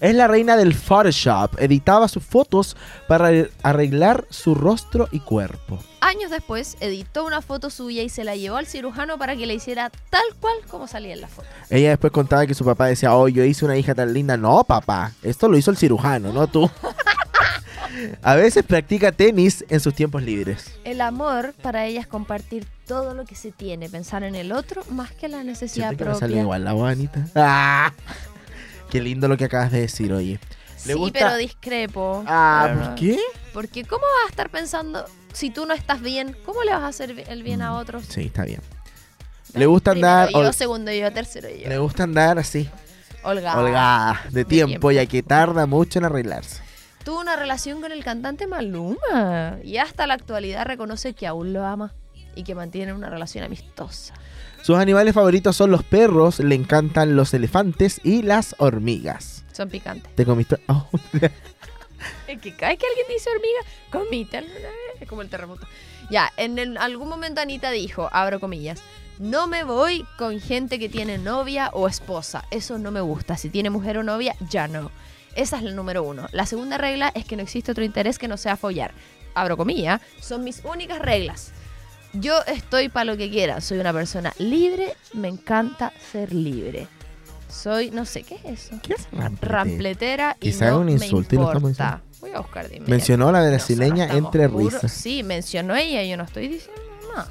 Es 0.00 0.14
la 0.14 0.26
reina 0.26 0.56
del 0.56 0.72
Photoshop. 0.74 1.60
Editaba 1.60 2.08
sus 2.08 2.24
fotos 2.24 2.74
para 3.06 3.30
arreglar 3.62 4.24
su 4.30 4.54
rostro 4.54 5.08
y 5.12 5.20
cuerpo. 5.20 5.78
Años 6.00 6.30
después, 6.30 6.78
editó 6.80 7.26
una 7.26 7.42
foto 7.42 7.68
suya 7.68 8.02
y 8.02 8.08
se 8.08 8.24
la 8.24 8.34
llevó 8.34 8.56
al 8.56 8.66
cirujano 8.66 9.18
para 9.18 9.36
que 9.36 9.46
le 9.46 9.52
hiciera 9.52 9.90
tal 10.08 10.24
cual 10.40 10.54
como 10.70 10.86
salía 10.86 11.12
en 11.12 11.20
la 11.20 11.28
foto. 11.28 11.46
Ella 11.68 11.90
después 11.90 12.12
contaba 12.14 12.46
que 12.46 12.54
su 12.54 12.64
papá 12.64 12.86
decía, 12.86 13.14
oh, 13.14 13.28
yo 13.28 13.44
hice 13.44 13.66
una 13.66 13.76
hija 13.76 13.94
tan 13.94 14.14
linda. 14.14 14.38
No, 14.38 14.64
papá, 14.64 15.12
esto 15.22 15.48
lo 15.48 15.58
hizo 15.58 15.70
el 15.70 15.76
cirujano, 15.76 16.32
no 16.32 16.46
tú. 16.46 16.70
A 18.22 18.34
veces 18.36 18.64
practica 18.64 19.12
tenis 19.12 19.64
en 19.68 19.80
sus 19.80 19.94
tiempos 19.94 20.22
libres. 20.22 20.78
El 20.84 21.00
amor 21.02 21.54
para 21.60 21.84
ella 21.86 22.00
es 22.00 22.06
compartir 22.06 22.66
todo 22.86 23.14
lo 23.14 23.24
que 23.24 23.34
se 23.34 23.52
tiene, 23.52 23.90
pensar 23.90 24.22
en 24.22 24.34
el 24.34 24.52
otro 24.52 24.82
más 24.90 25.12
que 25.12 25.28
la 25.28 25.44
necesidad 25.44 25.88
Siento 25.88 26.04
que 26.04 26.10
me 26.10 26.16
propia. 26.16 26.40
igual 26.40 26.64
la 26.64 26.72
bonita. 26.72 27.26
¡Ah! 27.34 27.92
Qué 28.90 29.00
lindo 29.00 29.28
lo 29.28 29.36
que 29.36 29.44
acabas 29.44 29.70
de 29.70 29.80
decir, 29.82 30.12
oye. 30.12 30.38
¿Le 30.86 30.92
Sí, 30.94 30.98
gusta? 30.98 31.18
pero 31.18 31.36
discrepo. 31.36 32.24
Ah, 32.26 32.68
Pero- 32.68 32.84
¿por 32.86 32.94
qué? 32.96 33.18
Porque 33.52 33.84
¿cómo 33.84 34.02
vas 34.02 34.26
a 34.26 34.30
estar 34.30 34.50
pensando, 34.50 35.04
si 35.32 35.50
tú 35.50 35.66
no 35.66 35.74
estás 35.74 36.00
bien, 36.00 36.36
cómo 36.44 36.62
le 36.62 36.72
vas 36.72 36.82
a 36.82 36.86
hacer 36.88 37.24
el 37.28 37.42
bien 37.42 37.60
a 37.62 37.76
otros? 37.76 38.04
Sí, 38.08 38.22
está 38.22 38.44
bien. 38.44 38.60
Le 39.54 39.66
gusta 39.66 39.92
Primero 39.92 40.08
andar... 40.12 40.30
yo, 40.32 40.52
segundo 40.52 40.92
yo, 40.92 41.12
tercero 41.12 41.48
yo. 41.50 41.68
Le 41.68 41.78
gusta 41.78 42.04
andar 42.04 42.38
así, 42.38 42.68
Holgada. 43.22 43.60
holgada, 43.60 44.20
de 44.30 44.44
tiempo, 44.44 44.68
tiempo. 44.68 44.90
ya 44.92 45.06
que 45.06 45.22
tarda 45.22 45.66
mucho 45.66 45.98
en 45.98 46.04
arreglarse. 46.06 46.62
Tuvo 47.04 47.20
una 47.20 47.34
relación 47.36 47.80
con 47.80 47.90
el 47.92 48.04
cantante 48.04 48.46
Maluma 48.46 49.58
y 49.64 49.76
hasta 49.78 50.06
la 50.06 50.14
actualidad 50.14 50.64
reconoce 50.66 51.14
que 51.14 51.26
aún 51.26 51.52
lo 51.52 51.64
ama 51.66 51.92
y 52.36 52.44
que 52.44 52.54
mantiene 52.54 52.92
una 52.92 53.10
relación 53.10 53.44
amistosa. 53.44 54.14
Sus 54.62 54.76
animales 54.76 55.14
favoritos 55.14 55.56
son 55.56 55.70
los 55.70 55.82
perros, 55.82 56.38
le 56.40 56.54
encantan 56.54 57.16
los 57.16 57.32
elefantes 57.34 58.00
y 58.04 58.22
las 58.22 58.54
hormigas. 58.58 59.44
Son 59.52 59.68
picantes. 59.68 60.14
¿Te 60.14 60.24
comiste? 60.24 60.58
Oh, 60.68 60.86
Es 62.28 62.40
que 62.40 62.54
cada 62.54 62.70
vez 62.72 62.78
que 62.78 62.86
alguien 62.86 63.06
dice 63.08 63.28
hormiga, 63.30 63.60
vez. 63.90 64.46
Es 65.00 65.08
como 65.08 65.22
el 65.22 65.28
terremoto. 65.28 65.66
Ya, 66.10 66.32
en 66.36 66.58
el- 66.58 66.76
algún 66.78 67.08
momento 67.08 67.40
Anita 67.40 67.70
dijo, 67.70 68.08
abro 68.12 68.40
comillas, 68.40 68.80
no 69.18 69.46
me 69.46 69.64
voy 69.64 70.06
con 70.16 70.40
gente 70.40 70.78
que 70.78 70.88
tiene 70.88 71.18
novia 71.18 71.70
o 71.74 71.88
esposa. 71.88 72.44
Eso 72.50 72.78
no 72.78 72.90
me 72.90 73.00
gusta. 73.02 73.36
Si 73.36 73.50
tiene 73.50 73.68
mujer 73.68 73.98
o 73.98 74.02
novia, 74.02 74.34
ya 74.48 74.66
no. 74.68 74.90
Esa 75.34 75.58
es 75.58 75.62
la 75.64 75.76
número 75.76 76.02
uno. 76.02 76.26
La 76.32 76.46
segunda 76.46 76.78
regla 76.78 77.12
es 77.14 77.24
que 77.26 77.36
no 77.36 77.42
existe 77.42 77.72
otro 77.72 77.84
interés 77.84 78.18
que 78.18 78.28
no 78.28 78.36
sea 78.36 78.56
follar. 78.56 78.92
Abro 79.34 79.56
comillas, 79.56 80.00
son 80.20 80.42
mis 80.42 80.62
únicas 80.64 81.00
reglas. 81.00 81.52
Yo 82.12 82.40
estoy 82.46 82.88
para 82.88 83.04
lo 83.04 83.16
que 83.16 83.30
quiera. 83.30 83.60
Soy 83.60 83.78
una 83.78 83.92
persona 83.92 84.32
libre. 84.38 84.96
Me 85.12 85.28
encanta 85.28 85.92
ser 86.12 86.32
libre. 86.32 86.86
Soy, 87.48 87.90
no 87.90 88.04
sé, 88.04 88.22
¿qué 88.22 88.36
es 88.44 88.44
eso? 88.66 88.80
¿Qué 88.82 88.94
es 88.94 89.08
rampletera? 89.12 89.48
rampletera 89.64 90.36
y 90.38 90.40
Quizá 90.40 90.66
es 90.66 90.72
no 90.72 90.80
un 90.80 90.88
insulto 90.88 91.36
me 91.36 91.42
importa. 91.42 92.00
Voy 92.20 92.30
a 92.32 92.38
buscar 92.40 92.68
de. 92.68 92.80
Mencionó 92.80 93.32
la 93.32 93.48
brasileña 93.48 94.06
entre 94.12 94.46
risas. 94.46 94.92
Sí, 94.92 95.22
mencionó 95.22 95.74
ella, 95.74 96.02
yo 96.04 96.16
no 96.16 96.24
estoy 96.24 96.48
diciendo 96.48 96.80
nada. 97.14 97.28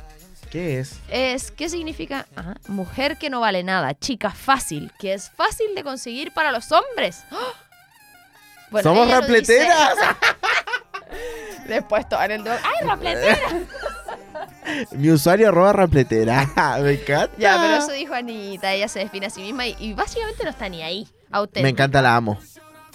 ¿Qué 0.51 0.79
es? 0.79 0.95
Es, 1.09 1.51
¿qué 1.51 1.69
significa? 1.69 2.25
Ajá, 2.35 2.55
mujer 2.67 3.17
que 3.17 3.29
no 3.29 3.39
vale 3.39 3.63
nada, 3.63 3.93
chica 3.93 4.31
fácil, 4.31 4.91
que 4.99 5.13
es 5.13 5.29
fácil 5.29 5.67
de 5.75 5.83
conseguir 5.83 6.33
para 6.33 6.51
los 6.51 6.71
hombres. 6.71 7.23
¡Ah! 7.31 7.37
Bueno, 8.71 8.89
¡Somos 8.89 9.09
rampleteras! 9.11 9.93
Después 11.67 12.09
todo 12.09 12.21
en 12.23 12.31
el 12.31 12.43
do- 12.43 12.51
¡Ay, 12.51 12.85
rampletera! 12.87 13.37
Mi 14.91 15.09
usuario 15.11 15.49
arroba 15.49 15.73
rampletera. 15.73 16.49
Me 16.81 16.93
encanta. 16.93 17.31
ya, 17.37 17.57
pero 17.61 17.75
eso 17.75 17.91
dijo 17.91 18.13
Anita, 18.13 18.73
ella 18.73 18.87
se 18.87 18.99
define 18.99 19.27
a 19.27 19.29
sí 19.29 19.41
misma 19.41 19.67
y, 19.67 19.75
y 19.79 19.93
básicamente 19.93 20.43
no 20.43 20.49
está 20.49 20.69
ni 20.69 20.81
ahí. 20.81 21.07
Auténtica. 21.31 21.63
Me 21.63 21.69
encanta, 21.69 22.01
la 22.01 22.15
amo. 22.15 22.39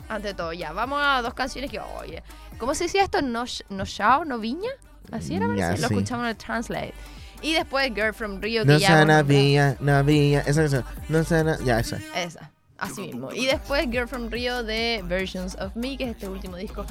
Ante 0.09 0.35
todo, 0.35 0.53
ya, 0.53 0.73
vamos 0.73 1.01
a 1.03 1.23
dos 1.23 1.35
canciones 1.35 1.71
que, 1.71 1.81
oye, 1.81 2.23
¿cómo 2.59 2.75
se 2.75 2.85
decía 2.85 3.03
esto? 3.05 3.23
¿No, 3.23 3.45
no 3.71 3.85
Shao, 3.85 4.25
no 4.25 4.39
Viña? 4.39 4.71
Así 5.13 5.35
era, 5.37 5.47
ya. 5.57 5.71
Lo 5.73 5.77
sí. 5.77 5.85
escuchamos 5.85 6.25
en 6.25 6.31
el 6.31 6.37
Translate. 6.37 6.95
Y 7.43 7.53
después 7.53 7.87
Girl 7.95 8.13
from 8.15 8.41
Rio, 8.41 8.63
que 8.65 8.73
No 8.73 8.79
ya... 8.79 8.87
se 8.89 8.93
hemos 8.95 8.99
nombrado. 9.07 9.23
navía, 9.25 9.77
navía. 9.81 10.41
Esa 10.41 10.63
canción. 10.63 10.85
No 11.09 11.25
se 11.25 11.45
na- 11.45 11.59
Ya, 11.65 11.79
esa. 11.81 11.99
Esa, 12.17 12.51
así 12.79 13.03
mismo. 13.03 13.33
Y 13.33 13.47
después 13.47 13.87
Girl 13.91 14.09
from 14.09 14.31
Rio 14.31 14.63
de 14.63 15.03
Versions 15.05 15.57
of 15.57 15.75
Me, 15.77 15.97
que 15.97 16.05
es 16.05 16.11
este 16.11 16.29
último 16.29 16.57
disco 16.57 16.85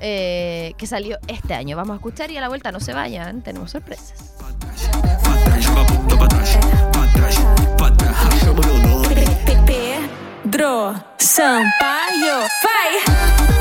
eh, 0.00 0.72
que 0.76 0.86
salió 0.86 1.18
este 1.26 1.54
año. 1.54 1.76
Vamos 1.76 1.94
a 1.94 1.96
escuchar 1.96 2.30
y 2.30 2.36
a 2.36 2.40
la 2.40 2.48
vuelta 2.48 2.72
no 2.72 2.80
se 2.80 2.92
vayan, 2.92 3.42
tenemos 3.42 3.70
sorpresas. 3.70 4.34
Pedro 10.50 10.94
Sampaio, 11.18 12.38
vai! 12.62 13.59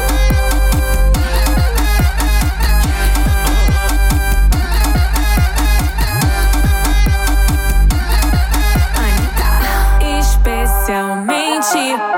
치 11.71 12.08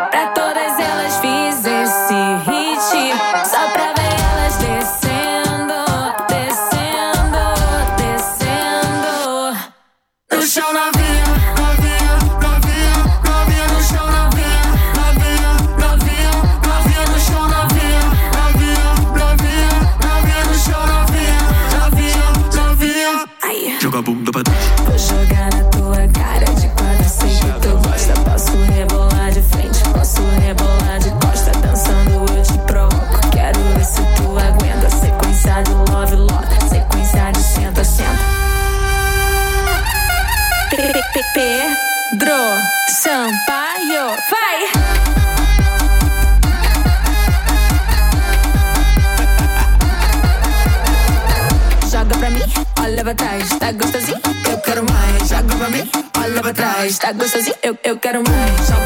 gostosinho? 57.14 57.56
Eu, 57.62 57.78
eu 57.84 57.98
quero 57.98 58.22
mais. 58.24 58.81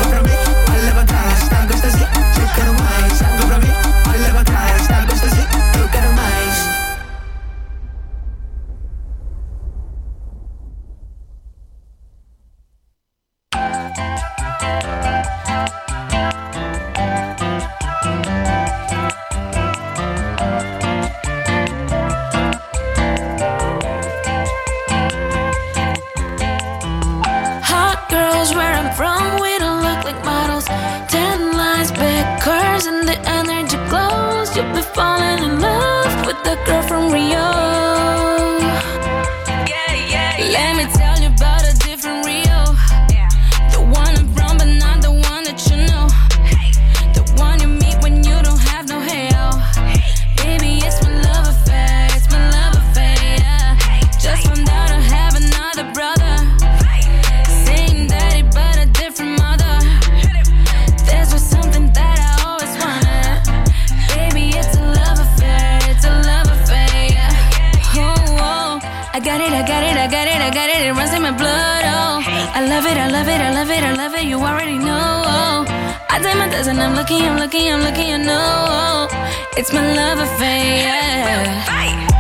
I'm 77.76 77.82
lucky. 77.82 78.14
I 78.14 78.16
know 78.16 79.10
it's 79.58 79.74
my 79.74 79.86
love 79.94 80.20
affair. 80.20 81.46
Hot 81.68 82.15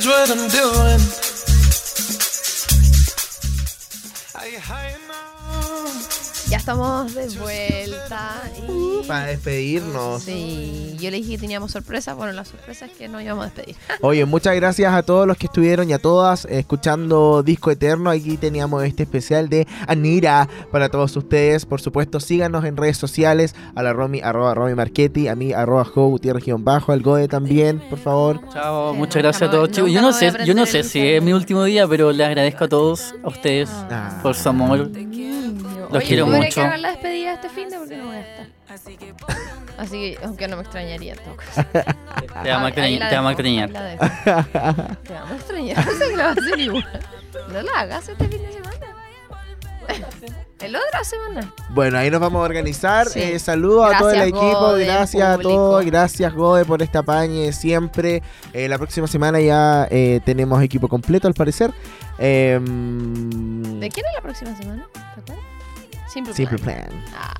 judge 0.00 0.06
what 0.06 0.30
I'm 0.30 0.48
doing? 0.48 1.00
Are 4.34 4.48
you 4.48 4.60
high 4.60 4.90
enough? 4.90 5.87
Ya 6.50 6.56
estamos 6.56 7.14
de 7.14 7.28
vuelta. 7.38 8.40
Y... 8.66 9.06
Para 9.06 9.26
despedirnos. 9.26 10.22
Sí, 10.22 10.96
yo 10.98 11.10
le 11.10 11.18
dije 11.18 11.32
que 11.32 11.38
teníamos 11.38 11.72
sorpresa. 11.72 12.14
Bueno, 12.14 12.32
la 12.32 12.44
sorpresa 12.46 12.86
es 12.86 12.92
que 12.92 13.06
nos 13.06 13.22
íbamos 13.22 13.44
a 13.44 13.50
despedir. 13.50 13.76
Oye, 14.00 14.24
muchas 14.24 14.54
gracias 14.56 14.94
a 14.94 15.02
todos 15.02 15.26
los 15.26 15.36
que 15.36 15.44
estuvieron 15.46 15.90
y 15.90 15.92
a 15.92 15.98
todas 15.98 16.46
eh, 16.46 16.60
escuchando 16.60 17.42
Disco 17.42 17.70
Eterno. 17.70 18.08
Aquí 18.08 18.38
teníamos 18.38 18.82
este 18.84 19.02
especial 19.02 19.50
de 19.50 19.66
Anira 19.86 20.48
para 20.72 20.88
todos 20.88 21.14
ustedes. 21.16 21.66
Por 21.66 21.82
supuesto, 21.82 22.18
síganos 22.18 22.64
en 22.64 22.78
redes 22.78 22.96
sociales. 22.96 23.54
A 23.74 23.82
la 23.82 23.92
Romy, 23.92 24.20
arroba 24.22 24.54
Romy 24.54 24.74
Marchetti, 24.74 25.28
a 25.28 25.34
mí, 25.34 25.52
arroba 25.52 25.84
Jo 25.84 26.06
Gutiérrez 26.08 26.44
guion 26.44 26.64
bajo, 26.64 26.92
al 26.92 27.02
Gode 27.02 27.28
también, 27.28 27.78
por 27.90 27.98
favor. 27.98 28.40
Chao, 28.54 28.94
muchas 28.94 29.22
gracias 29.22 29.48
a 29.48 29.50
todos 29.52 29.70
chicos. 29.70 29.90
Yo 29.92 30.00
no 30.00 30.12
sé, 30.12 30.32
yo 30.46 30.54
no 30.54 30.64
sé 30.64 30.82
si 30.82 31.00
es 31.06 31.22
mi 31.22 31.34
último 31.34 31.64
día, 31.64 31.86
pero 31.86 32.10
les 32.10 32.26
agradezco 32.26 32.64
a 32.64 32.68
todos, 32.68 33.14
a 33.22 33.28
ustedes, 33.28 33.68
Ah. 33.90 34.18
por 34.22 34.34
su 34.34 34.48
amor. 34.48 34.90
Los 35.90 36.04
quiero 36.04 36.26
yo 36.26 36.36
mucho. 36.36 36.54
que 36.54 36.60
hagan 36.60 36.82
la 36.82 36.90
despedida 36.90 37.34
este 37.34 37.48
fin 37.48 37.68
de 37.68 37.78
porque 37.78 37.96
no 37.96 38.06
voy 38.06 38.16
a 38.16 38.20
estar. 38.20 38.46
Así 38.68 38.96
que, 38.96 40.18
aunque 40.24 40.48
no 40.48 40.56
me 40.56 40.62
extrañaría 40.62 41.14
en 41.14 41.18
todo 41.20 41.36
caso. 41.36 41.64
Te 42.42 42.50
vamos 42.50 42.64
a 42.64 42.68
extrañar. 42.68 43.08
Te 43.08 43.16
vamos 43.16 43.28
a 43.28 43.32
extrañar. 43.32 43.70
Te 45.04 45.12
vamos 45.12 45.30
a 45.30 45.36
extrañar. 45.36 45.86
No 45.86 45.92
sé 45.92 46.10
que 46.10 46.16
la 46.16 46.24
va 46.24 46.30
a 46.30 46.32
hacer 46.32 46.58
igual. 46.60 47.00
No 47.52 47.62
la 47.62 47.72
hagas 47.80 48.08
este 48.08 48.28
fin 48.28 48.42
de 48.42 48.52
semana. 48.52 48.78
El 50.60 50.74
otra 50.74 51.04
semana. 51.04 51.54
Bueno, 51.70 51.98
ahí 51.98 52.10
nos 52.10 52.20
vamos 52.20 52.40
a 52.40 52.44
organizar. 52.44 53.06
Sí. 53.06 53.20
Eh, 53.20 53.38
saludos 53.38 53.94
a 53.94 53.98
todo 53.98 54.10
el 54.10 54.22
equipo. 54.22 54.58
Gode, 54.58 54.84
gracias 54.84 55.28
a 55.28 55.38
todos. 55.38 55.84
Gracias, 55.84 56.34
Gode, 56.34 56.64
por 56.64 56.82
esta 56.82 57.02
pañe 57.04 57.52
siempre. 57.52 58.22
Eh, 58.52 58.68
la 58.68 58.76
próxima 58.76 59.06
semana 59.06 59.40
ya 59.40 59.86
eh, 59.90 60.20
tenemos 60.24 60.60
equipo 60.62 60.88
completo, 60.88 61.28
al 61.28 61.34
parecer. 61.34 61.72
Em, 62.18 63.78
¿De 63.78 63.88
quién 63.88 64.06
es 64.06 64.14
la 64.14 64.20
próxima 64.20 64.56
semana? 64.56 64.88
¿Te 64.92 65.20
acuerdas? 65.20 65.57
Simple, 66.08 66.34
Simple 66.34 66.58
Plan. 66.58 66.86
Plan. 66.88 67.04
Ah, 67.16 67.34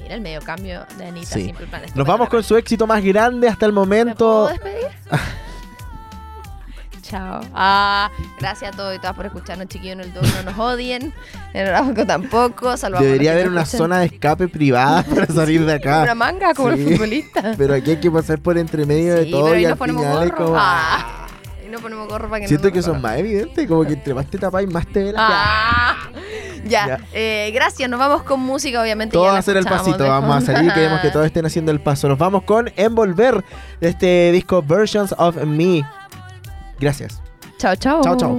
mira 0.00 0.14
el 0.14 0.20
medio 0.20 0.40
cambio 0.42 0.84
de 0.98 1.06
Anita. 1.06 1.26
Sí. 1.34 1.44
Simple 1.46 1.66
Plan. 1.66 1.82
Nos 1.94 2.06
vamos 2.06 2.28
con 2.28 2.42
su 2.42 2.56
éxito 2.56 2.86
más 2.86 3.02
grande 3.02 3.48
hasta 3.48 3.66
el 3.66 3.72
¿Me 3.72 3.76
puedo 3.76 3.86
momento. 3.86 4.48
despedir? 4.48 4.86
Chao. 7.02 7.40
Ah, 7.52 8.10
gracias 8.38 8.72
a 8.72 8.76
todos 8.76 8.94
y 8.94 8.98
todas 8.98 9.14
por 9.14 9.26
escucharnos, 9.26 9.66
chiquillos. 9.66 9.94
En 9.94 10.00
el 10.00 10.14
doble 10.14 10.30
no 10.44 10.50
nos 10.50 10.58
odien. 10.58 11.12
En 11.52 11.66
el 11.66 12.06
tampoco. 12.06 12.76
Salvamos 12.76 13.04
Debería 13.04 13.32
haber 13.32 13.48
una 13.48 13.62
escuchan. 13.62 13.78
zona 13.78 13.98
de 14.00 14.06
escape 14.06 14.48
privada 14.48 15.02
para 15.14 15.26
salir 15.26 15.64
de 15.66 15.74
acá. 15.74 16.04
Una 16.04 16.14
manga 16.14 16.54
como 16.54 16.72
Sí. 16.74 16.82
los 16.84 16.92
futbolistas. 16.92 17.54
Pero 17.58 17.74
aquí 17.74 17.90
hay 17.90 17.96
que 18.00 18.10
pasar 18.10 18.38
por 18.40 18.56
entre 18.56 18.86
medio 18.86 19.14
de 19.14 19.26
todo 19.26 19.44
pero 19.46 19.58
y 19.58 19.62
nos 19.64 19.72
al 19.72 19.78
ponemos 19.78 20.02
final 20.04 20.28
gorro. 20.30 20.44
como. 20.44 20.56
Ah, 20.58 21.26
y 21.66 21.68
nos 21.68 21.82
ponemos 21.82 22.08
gorro 22.08 22.28
para 22.30 22.40
que 22.40 22.48
Siento 22.48 22.68
no 22.68 22.72
que 22.72 22.82
son 22.82 23.02
más 23.02 23.18
evidentes, 23.18 23.68
como 23.68 23.84
que 23.84 23.92
entre 23.94 24.14
más 24.14 24.26
te 24.28 24.38
tapáis, 24.38 24.70
más 24.72 24.86
te 24.86 25.02
ven. 25.04 25.14
Ah, 25.18 25.81
ya, 26.72 26.86
Ya. 26.86 27.00
eh, 27.12 27.50
gracias. 27.54 27.88
Nos 27.88 28.00
vamos 28.00 28.22
con 28.24 28.40
música, 28.40 28.80
obviamente. 28.82 29.12
Todo 29.12 29.24
ya 29.24 29.28
va 29.28 29.32
la 29.34 29.38
a 29.40 29.42
ser 29.42 29.56
el 29.56 29.64
pasito, 29.64 30.08
vamos 30.08 30.36
a 30.36 30.40
salir, 30.40 30.72
queremos 30.72 31.00
que 31.00 31.10
todos 31.12 31.26
estén 31.26 31.46
haciendo 31.46 31.70
el 31.72 31.80
paso. 31.80 32.08
Nos 32.08 32.18
vamos 32.18 32.42
con 32.44 32.72
Envolver 32.76 33.44
de 33.80 33.88
este 33.88 34.32
disco 34.32 34.62
Versions 34.62 35.14
of 35.18 35.36
Me. 35.44 35.82
Gracias. 36.80 37.20
Chao, 37.58 37.76
chao. 37.76 38.02
Chao, 38.02 38.16
chao. 38.16 38.38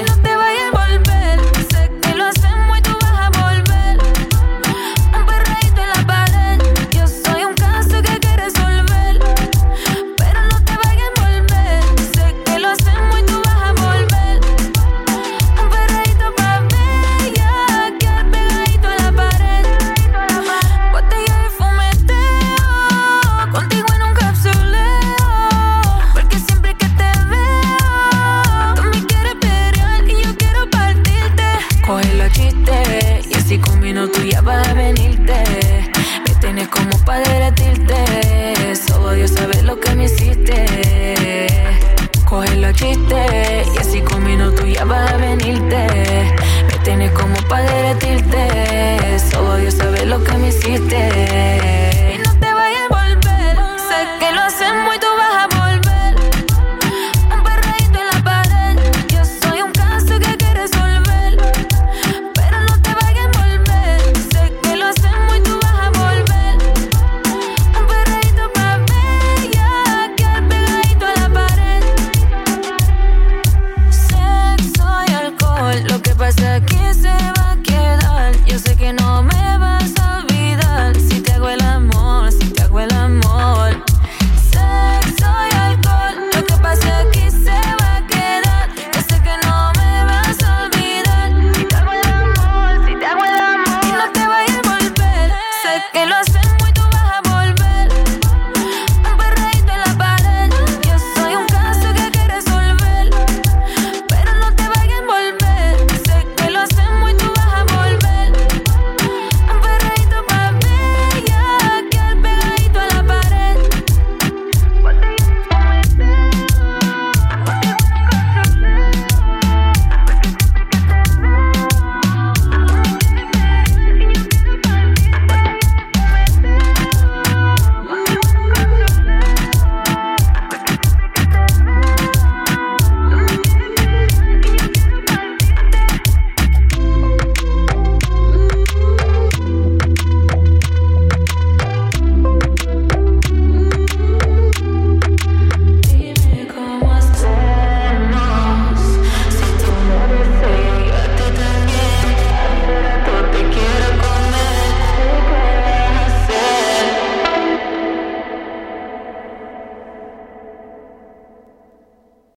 repetirte. 47.93 48.50